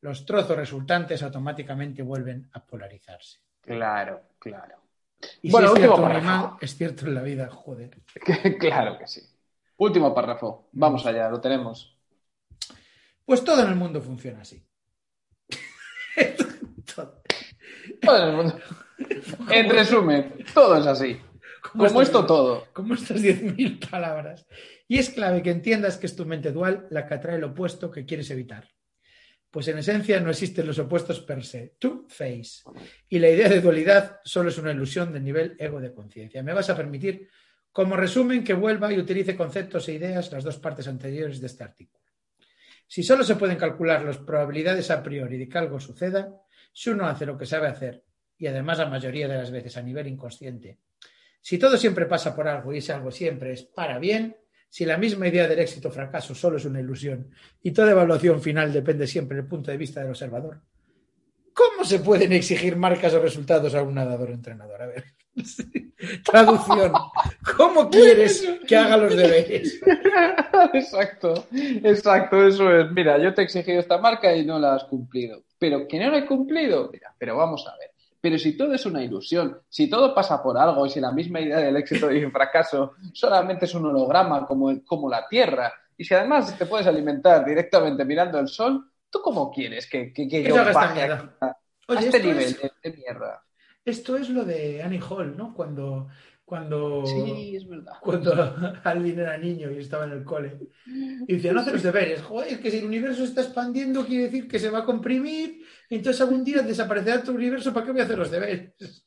[0.01, 3.39] Los trozos resultantes automáticamente vuelven a polarizarse.
[3.61, 4.75] Claro, claro.
[5.43, 6.59] Y Bueno, si es último cierto párrafo.
[6.61, 7.91] es cierto en la vida, joder.
[8.59, 9.23] claro que sí.
[9.77, 10.69] Último párrafo.
[10.73, 11.97] Vamos allá, lo tenemos.
[13.25, 14.61] Pues todo en el mundo funciona así.
[16.95, 17.23] Todo.
[18.03, 18.59] Todo el mundo-
[19.51, 21.21] En resumen, todo es así.
[21.63, 22.67] Como estas- esto todo.
[22.73, 24.45] Como estas 10.000 palabras.
[24.91, 27.93] Y es clave que entiendas que es tu mente dual la que atrae el opuesto
[27.93, 28.67] que quieres evitar.
[29.49, 31.77] Pues en esencia no existen los opuestos per se.
[31.79, 32.65] Two face.
[33.09, 36.43] Y la idea de dualidad solo es una ilusión del nivel ego de conciencia.
[36.43, 37.29] Me vas a permitir,
[37.71, 41.63] como resumen, que vuelva y utilice conceptos e ideas las dos partes anteriores de este
[41.63, 42.05] artículo.
[42.89, 46.35] Si solo se pueden calcular las probabilidades a priori de que algo suceda,
[46.73, 48.03] si uno hace lo que sabe hacer,
[48.37, 50.79] y además la mayoría de las veces a nivel inconsciente,
[51.41, 54.37] si todo siempre pasa por algo y ese algo siempre es para bien,
[54.71, 57.29] si la misma idea del éxito o fracaso solo es una ilusión
[57.61, 60.63] y toda evaluación final depende siempre del punto de vista del observador,
[61.53, 64.81] ¿cómo se pueden exigir marcas o resultados a un nadador o entrenador?
[64.81, 65.05] A ver,
[66.25, 66.93] traducción.
[67.57, 69.81] ¿Cómo quieres que haga los deberes?
[70.73, 72.91] Exacto, exacto, eso es.
[72.93, 75.43] Mira, yo te he exigido esta marca y no la has cumplido.
[75.59, 77.90] Pero que no la he cumplido, mira, pero vamos a ver.
[78.21, 81.41] Pero si todo es una ilusión, si todo pasa por algo y si la misma
[81.41, 86.05] idea del éxito y el fracaso solamente es un holograma como, como la Tierra, y
[86.05, 90.43] si además te puedes alimentar directamente mirando el sol, ¿tú cómo quieres que, que, que
[90.43, 91.57] yo baje a, a
[91.89, 93.43] Oye, este nivel es, de, de mierda?
[93.85, 95.53] esto es lo de Annie Hall, ¿no?
[95.55, 96.09] Cuando,
[96.45, 97.93] cuando, Sí, es verdad.
[98.01, 98.33] cuando
[98.85, 100.59] Alvin era niño y estaba en el cole.
[100.87, 102.23] Y decía, no hace los deberes.
[102.23, 105.65] Joder, es que si el universo está expandiendo, quiere decir que se va a comprimir.
[105.91, 107.75] Entonces algún día desaparecerá tu universo.
[107.75, 108.73] ¿Para qué voy a hacer los deberes?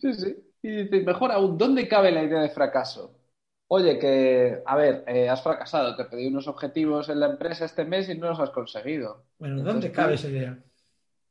[0.00, 0.36] Sí, sí.
[0.60, 3.18] Y dices, mejor aún, ¿dónde cabe la idea de fracaso?
[3.68, 7.86] Oye, que, a ver, eh, has fracasado, te pedí unos objetivos en la empresa este
[7.86, 9.24] mes y no los has conseguido.
[9.38, 10.58] Bueno, ¿dónde Entonces, cabe esa idea?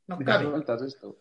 [0.07, 0.87] No ¿De qué cabe.
[0.87, 1.19] esto?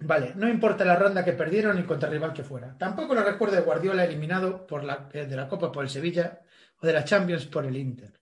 [0.00, 2.76] Vale, no importa la ronda que perdieron ni contra el rival que fuera.
[2.78, 6.40] Tampoco lo recuerdo de Guardiola eliminado por la, eh, de la Copa por el Sevilla
[6.80, 8.17] o de la Champions por el Inter.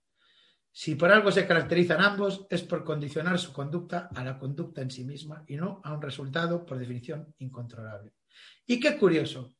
[0.78, 4.90] Si por algo se caracterizan ambos es por condicionar su conducta a la conducta en
[4.90, 8.12] sí misma y no a un resultado por definición incontrolable.
[8.66, 9.56] Y qué curioso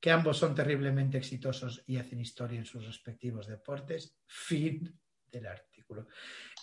[0.00, 4.18] que ambos son terriblemente exitosos y hacen historia en sus respectivos deportes.
[4.26, 4.98] Fin
[5.30, 6.08] del artículo.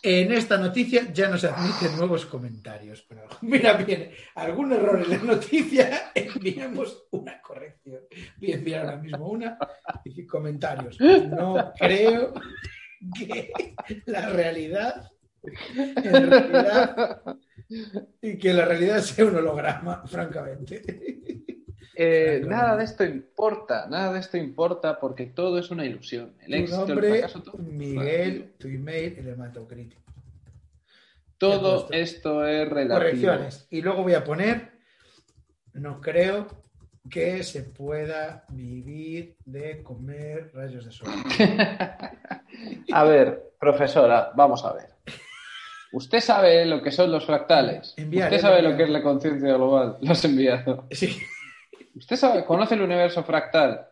[0.01, 3.07] En esta noticia ya no se admiten nuevos comentarios.
[3.43, 8.01] Mira bien, algún error en la noticia, enviamos una corrección.
[8.39, 9.57] Voy a enviar ahora mismo una
[10.27, 10.99] comentarios.
[10.99, 12.33] No creo
[13.17, 13.51] que
[14.05, 15.11] la realidad,
[15.43, 17.21] en realidad,
[18.21, 20.81] y que la realidad sea un holograma, francamente.
[21.97, 22.49] Eh, Claro.
[22.49, 26.33] nada de esto importa, nada de esto importa porque todo es una ilusión.
[26.41, 27.57] El Tu éxito, el nombre, fracaso, todo.
[27.57, 30.01] Miguel, tu email el hematocrítico.
[31.37, 32.95] Todo esto es relativo.
[32.99, 33.67] Correcciones.
[33.69, 34.71] Y luego voy a poner,
[35.73, 36.47] no creo
[37.09, 41.07] que se pueda vivir de comer rayos de sol.
[42.91, 44.89] A ver, profesora, vamos a ver.
[45.91, 47.93] ¿Usted sabe lo que son los fractales?
[47.97, 48.71] Enviar, ¿Usted eh, sabe enviar.
[48.71, 49.97] lo que es la conciencia global?
[50.01, 50.87] Lo has enviado.
[50.91, 51.17] Sí.
[51.95, 53.87] ¿Usted sabe, conoce el universo fractal?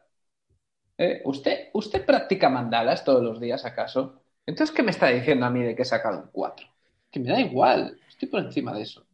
[0.98, 1.22] ¿Eh?
[1.24, 4.22] ¿Usted, ¿Usted practica mandalas todos los días, acaso?
[4.46, 6.68] Entonces, ¿qué me está diciendo a mí de que he sacado un 4?
[7.10, 9.06] Que me da igual, estoy por encima de eso.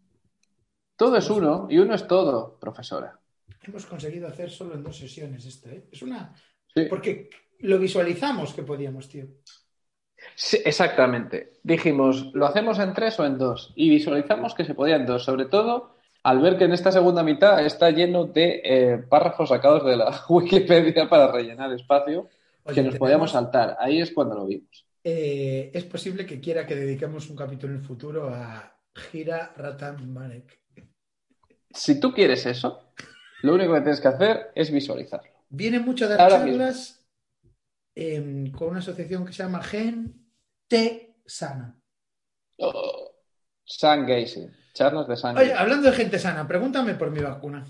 [0.95, 3.20] Todo es uno y uno es todo, profesora.
[3.62, 5.86] Hemos conseguido hacer solo en dos sesiones esto, ¿eh?
[5.91, 6.34] Es una...
[6.74, 6.86] Sí.
[6.89, 7.30] Porque
[7.60, 9.26] lo visualizamos que podíamos, tío.
[10.36, 11.53] Sí, exactamente.
[11.64, 13.74] Dijimos, ¿lo hacemos en tres o en dos?
[13.76, 17.24] Y visualizamos que se podía en dos, sobre todo al ver que en esta segunda
[17.24, 22.30] mitad está lleno de eh, párrafos sacados de la Wikipedia para rellenar espacio
[22.64, 23.78] Oye, que nos podíamos saltar.
[23.80, 24.86] Ahí es cuando lo vimos.
[25.03, 30.12] Eh, es posible que quiera que dediquemos un capítulo en el futuro a Gira Ratan
[30.12, 30.60] Manek.
[31.72, 32.91] Si tú quieres eso,
[33.43, 35.30] lo único que tienes que hacer es visualizarlo.
[35.49, 36.99] Viene mucho Ahora charlas
[37.96, 40.14] em, con una asociación que se llama Gen
[40.68, 41.76] T Sana.
[42.58, 43.12] Oh,
[43.64, 47.66] San Gacy, charlas de San Oye, hablando de gente sana, pregúntame por mi vacuna.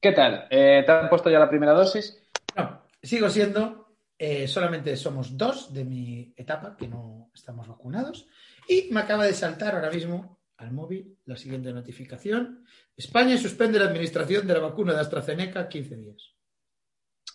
[0.00, 0.46] ¿Qué tal?
[0.50, 2.20] Eh, ¿Te han puesto ya la primera dosis?
[2.56, 8.26] No, sigo siendo, eh, solamente somos dos de mi etapa que no estamos vacunados
[8.68, 12.64] y me acaba de saltar ahora mismo al móvil la siguiente notificación.
[12.96, 16.31] España suspende la administración de la vacuna de AstraZeneca 15 días.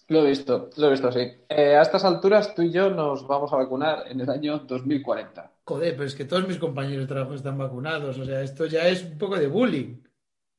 [0.09, 1.19] Lo he visto, lo he visto, sí.
[1.49, 5.51] Eh, a estas alturas tú y yo nos vamos a vacunar en el año 2040.
[5.65, 8.87] Joder, pero es que todos mis compañeros de trabajo están vacunados, o sea, esto ya
[8.87, 9.97] es un poco de bullying.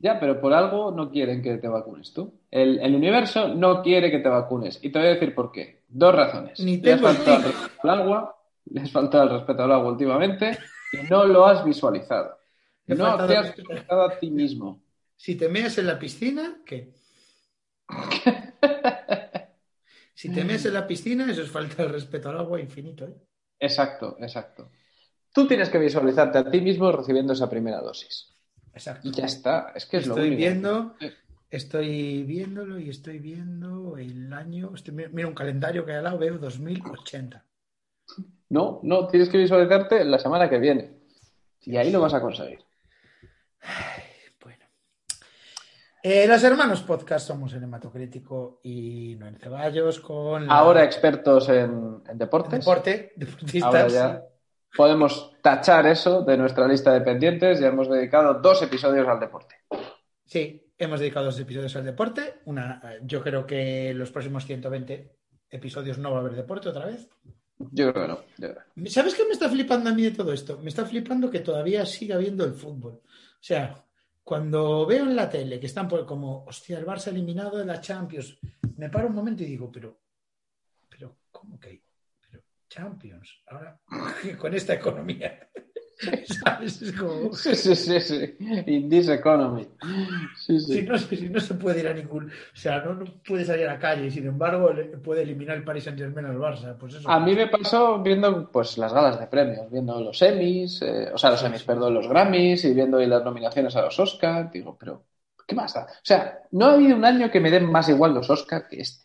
[0.01, 2.41] Ya, pero por algo no quieren que te vacunes tú.
[2.51, 4.79] El, el universo no quiere que te vacunes.
[4.83, 5.83] Y te voy a decir por qué.
[5.89, 6.59] Dos razones.
[6.59, 8.37] Ni Le has tengo faltado el respeto al agua,
[8.67, 10.59] le has faltado el respeto al agua últimamente
[10.93, 12.39] y no lo has visualizado.
[12.87, 13.63] No falta te has respeto.
[13.63, 14.83] visualizado a ti mismo.
[15.17, 16.95] Si te meas en la piscina, ¿qué?
[20.19, 23.15] Si te meas en la piscina, eso es falta de respeto al agua infinito, ¿eh?
[23.61, 24.73] Exacto, exacto.
[25.33, 28.35] Tú tienes que visualizarte a ti mismo recibiendo esa primera dosis.
[28.73, 29.07] Exacto.
[29.07, 29.73] Y ya está.
[29.77, 30.39] Es que es lo Estoy único.
[30.39, 30.95] viendo,
[31.49, 34.73] estoy viéndolo y estoy viendo el año.
[34.75, 37.45] Estoy, mira un calendario que hay al lado, veo 2080.
[38.49, 40.99] No, no, tienes que visualizarte la semana que viene.
[41.61, 42.59] Y ahí lo vas a conseguir.
[46.11, 51.51] Eh, los hermanos podcast somos el hematocrítico y no en Ceballos con la- Ahora expertos
[51.51, 52.61] en, en deportes.
[52.61, 53.63] deporte, deportistas.
[53.65, 54.23] Ahora ya
[54.75, 57.61] podemos tachar eso de nuestra lista de pendientes.
[57.61, 59.57] Ya hemos dedicado dos episodios al deporte.
[60.25, 62.41] Sí, hemos dedicado dos episodios al deporte.
[62.47, 65.15] Una, eh, yo creo que los próximos 120
[65.51, 67.07] episodios no va a haber deporte otra vez.
[67.59, 68.19] Yo creo que no.
[68.39, 68.91] yo creo.
[68.91, 70.59] ¿Sabes qué me está flipando a mí de todo esto?
[70.63, 72.93] Me está flipando que todavía siga habiendo el fútbol.
[73.03, 73.85] O sea,
[74.29, 77.81] cuando veo en la tele que están por como, hostia, el Barça eliminado de la
[77.81, 78.39] Champions,
[78.77, 80.03] me paro un momento y digo, pero,
[80.87, 81.83] pero, ¿cómo que?
[82.21, 83.81] Pero, Champions, ahora,
[84.39, 85.49] con esta economía.
[86.45, 86.81] ¿Sabes?
[86.83, 88.37] Es como, Sí, sí, sí, sí.
[88.67, 89.69] In this economy.
[90.37, 90.83] Sí, si sí.
[90.83, 93.75] no, si no se puede ir a ningún, o sea, no, no puede salir a
[93.75, 94.71] la calle y sin embargo
[95.03, 96.77] puede eliminar el Paris Saint Germain al Barça.
[96.79, 97.09] Pues eso.
[97.09, 101.19] A mí me pasó viendo pues las galas de premios, viendo los Emmys, eh, o
[101.19, 104.53] sea, los Emmys, perdón, los Grammys y viendo las nominaciones a los Oscars.
[104.53, 105.05] Digo, pero
[105.47, 105.83] ¿qué más da?
[105.83, 108.81] O sea, no ha habido un año que me den más igual los Oscars que
[108.81, 109.05] este.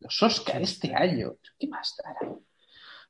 [0.00, 1.36] Los Oscars este año.
[1.58, 2.34] ¿Qué más dará?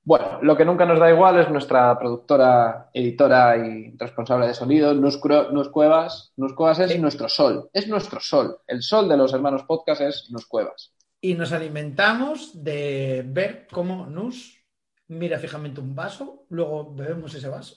[0.07, 4.92] Bueno, lo que nunca nos da igual es nuestra productora, editora y responsable de sonido,
[4.92, 6.32] Nus, Cuevas.
[6.36, 6.98] Nus Cuevas es Sí.
[6.98, 8.59] nuestro sol, es nuestro sol.
[8.66, 10.92] El sol de los hermanos podcast es Nus Cuevas.
[11.22, 14.61] Y nos alimentamos de ver cómo Nus
[15.09, 17.76] mira fijamente un vaso, luego bebemos ese vaso.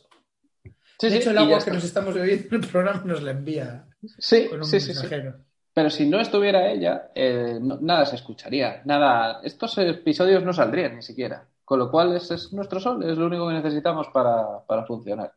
[1.00, 3.32] Sí, de sí, hecho, el agua que nos estamos bebiendo en el programa nos la
[3.32, 5.00] envía Sí, con un sí, sí, sí.
[5.00, 5.36] mensajero.
[5.74, 10.96] Pero si no estuviera ella, eh, no- nada se escucharía, nada, estos episodios no saldrían
[10.96, 11.46] ni siquiera.
[11.68, 15.32] Con lo cual, ese es nuestro sol, es lo único que necesitamos para, para funcionar.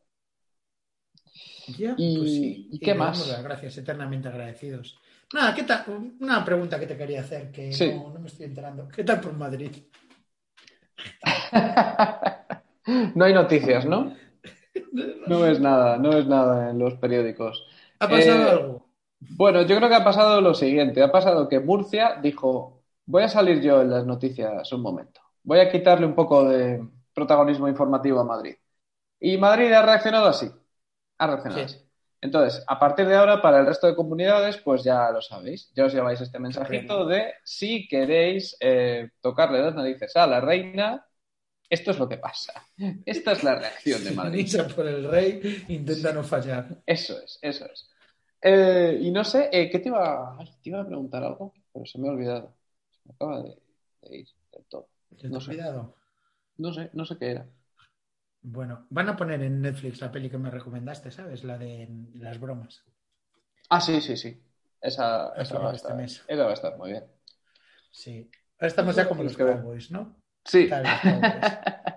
[1.78, 2.68] Ya, Y- pues sí.
[2.72, 3.26] ¿y qué más?
[3.28, 4.98] las gracias, eternamente agradecidos.
[5.32, 5.84] Nada, ¿qué tal?
[6.20, 7.92] Una pregunta que te quería hacer, que Sí.
[7.94, 8.88] no, no me estoy enterando.
[8.88, 9.70] ¿Qué tal por Madrid?
[13.14, 14.12] No hay noticias, ¿no?
[15.26, 17.66] No ves nada, no ves nada en los periódicos.
[18.00, 18.86] ¿Ha pasado Eh, algo?
[19.20, 21.02] Bueno, yo creo que ha pasado lo siguiente.
[21.02, 25.19] Ha pasado que Murcia dijo, voy a salir yo en las noticias un momento.
[25.42, 28.56] Voy a quitarle un poco de protagonismo informativo a Madrid.
[29.20, 30.50] Y Madrid ha reaccionado así.
[31.18, 31.74] Ha reaccionado Sí.
[31.76, 31.86] así.
[32.22, 35.72] Entonces, a partir de ahora, para el resto de comunidades, pues ya lo sabéis.
[35.74, 41.06] Ya os lleváis este mensajito de si queréis eh, tocarle las narices a la reina,
[41.68, 42.52] Esto es lo que pasa.
[43.06, 44.42] Esta es la reacción de Madrid.
[44.42, 46.82] Misa por el rey, intenta no fallar.
[46.84, 47.88] Eso es, eso es.
[48.42, 51.52] Eh, y no sé, eh, ¿qué te iba, ay, te iba a preguntar algo?
[51.72, 52.54] Pero se me ha olvidado.
[52.90, 53.56] Se me acaba de,
[54.02, 54.88] de ir del todo.
[55.18, 55.50] ¿Te No sé.
[55.50, 55.96] olvidado?
[56.58, 57.46] No sé, no sé qué era.
[58.42, 61.44] Bueno, van a poner en Netflix la peli que me recomendaste, ¿sabes?
[61.44, 62.82] La de las bromas.
[63.68, 64.42] Ah, sí, sí, sí.
[64.80, 66.24] Esa, esa, va a este estar, mes.
[66.26, 67.04] esa va a estar muy bien.
[67.90, 68.30] Sí.
[68.58, 69.36] Ahora estamos ya como los.
[69.36, 70.16] Cowboys, ¿no?
[70.44, 70.68] Sí.
[70.68, 70.90] Cowboys.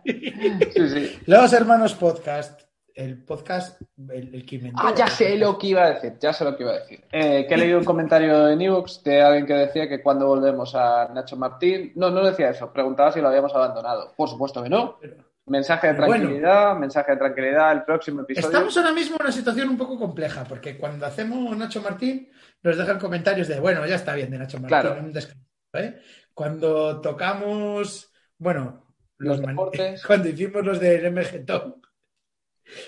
[0.74, 1.20] sí, sí.
[1.28, 2.63] Los Hermanos Podcast.
[2.96, 4.82] El podcast, el, el que inventó.
[4.84, 7.04] Ah, ya sé lo que iba a decir, ya sé lo que iba a decir.
[7.12, 10.76] Eh, que he leído un comentario en Evox de alguien que decía que cuando volvemos
[10.76, 14.14] a Nacho Martín, no, no decía eso, preguntaba si lo habíamos abandonado.
[14.16, 15.00] Por supuesto que no.
[15.46, 16.14] Mensaje de bueno.
[16.14, 18.48] tranquilidad, mensaje de tranquilidad, el próximo episodio.
[18.48, 22.30] Estamos ahora mismo en una situación un poco compleja, porque cuando hacemos Nacho Martín,
[22.62, 25.02] nos dejan comentarios de, bueno, ya está bien de Nacho Martín, Claro.
[25.02, 26.00] un descanso, ¿eh?
[26.34, 28.86] Cuando tocamos, bueno,
[29.18, 30.04] Los deportes.
[30.08, 31.78] cuando hicimos los del MG Top,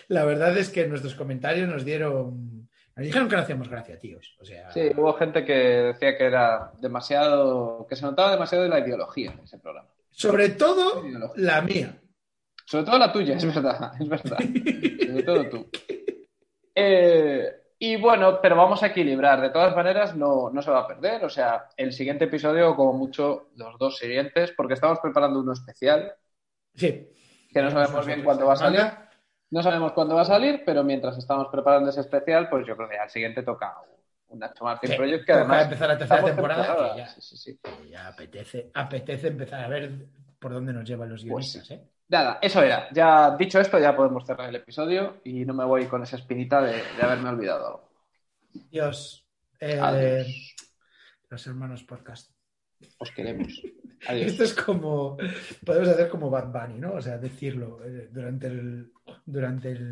[0.07, 4.35] la verdad es que nuestros comentarios nos dieron, nos dijeron que no hacíamos gracia, tíos.
[4.39, 8.69] O sea, Sí, hubo gente que decía que era demasiado, que se notaba demasiado de
[8.69, 9.89] la ideología en ese programa.
[10.11, 11.03] sobre todo
[11.35, 11.99] la mía.
[12.67, 14.37] Sobre todo la tuya, es verdad, es verdad.
[14.39, 15.69] Sobre todo tú.
[16.77, 17.49] Eh,
[17.79, 19.39] y bueno, pero vamos a equilibrar.
[19.41, 21.23] De todas maneras, no, no se va a perder.
[21.23, 26.13] O sea, el siguiente episodio, como mucho, los dos siguientes, porque estamos preparando uno especial,
[26.73, 27.07] Sí.
[27.49, 28.81] que no sabemos bien cuándo va a salir.
[29.55, 32.89] No sabemos cuándo va a salir, pero mientras estamos preparando ese especial, pues yo creo
[32.89, 33.73] que al siguiente toca
[34.27, 35.63] un Nacho Martin Sí, Project que además.
[35.63, 36.93] empezar la tercera temporada, temporada.
[36.93, 37.59] que ya- Sí, sí, sí.
[37.63, 39.93] que ya apetece, apetece empezar a ver
[40.39, 41.81] por dónde nos llevan los Pues guionistas, ¿eh?
[42.09, 42.89] Nada, eso era.
[42.91, 46.61] Ya dicho esto, ya podemos cerrar el episodio y no me voy con esa espinita
[46.61, 47.89] de, de haberme olvidado algo.
[48.69, 49.25] Dios.
[49.61, 50.55] Eh, Adiós.
[51.29, 52.29] Los hermanos podcast.
[52.99, 53.47] Os queremos.
[54.09, 54.31] Adiós.
[54.33, 55.15] Esto es como.
[55.65, 56.93] Podemos hacer como Bad Bunny, ¿no?
[56.95, 58.91] O sea, decirlo eh, durante el
[59.27, 59.91] durante el,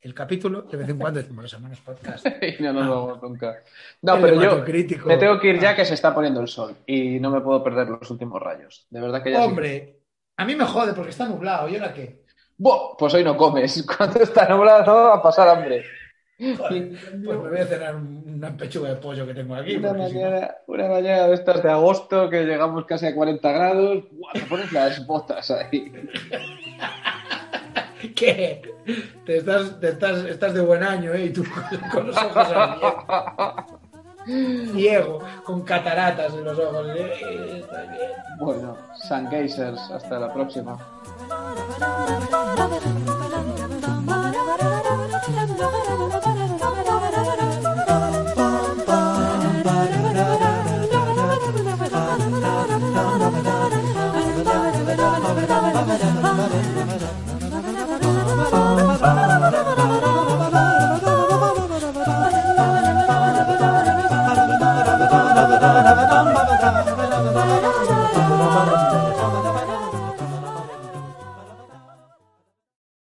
[0.00, 2.26] el capítulo, de vez en cuando decimos los hermanos podcast.
[2.58, 3.62] y no nos vamos nunca.
[4.02, 5.08] No, pero yo crítico.
[5.08, 7.62] me tengo que ir ya que se está poniendo el sol y no me puedo
[7.62, 8.86] perder los últimos rayos.
[8.90, 9.44] De verdad que ya sí.
[9.44, 10.00] Hombre,
[10.36, 11.68] a mí me jode porque está nublado.
[11.68, 12.22] ¿Y ahora qué?
[12.58, 13.84] Buah, Pues hoy no comes.
[13.96, 15.84] Cuando está nublado a pasar hambre.
[16.38, 19.76] Joder, pues me voy a cenar un- una pechuga de pollo que tengo aquí.
[19.76, 23.14] Una porque si no- mañana, una mañana de estas de agosto que llegamos casi a
[23.14, 24.32] 40 grados, ¡buah!
[24.32, 25.92] te pones las botas ahí.
[28.16, 28.62] ¿Qué?
[29.24, 31.26] Te estás, te estás, estás de buen año, ¿eh?
[31.26, 31.44] Y tú
[31.92, 32.48] con los ojos.
[34.72, 36.86] Ciego, con cataratas en los ojos.
[36.96, 37.64] Eh,
[38.38, 40.78] bueno, San Geysers, hasta la próxima.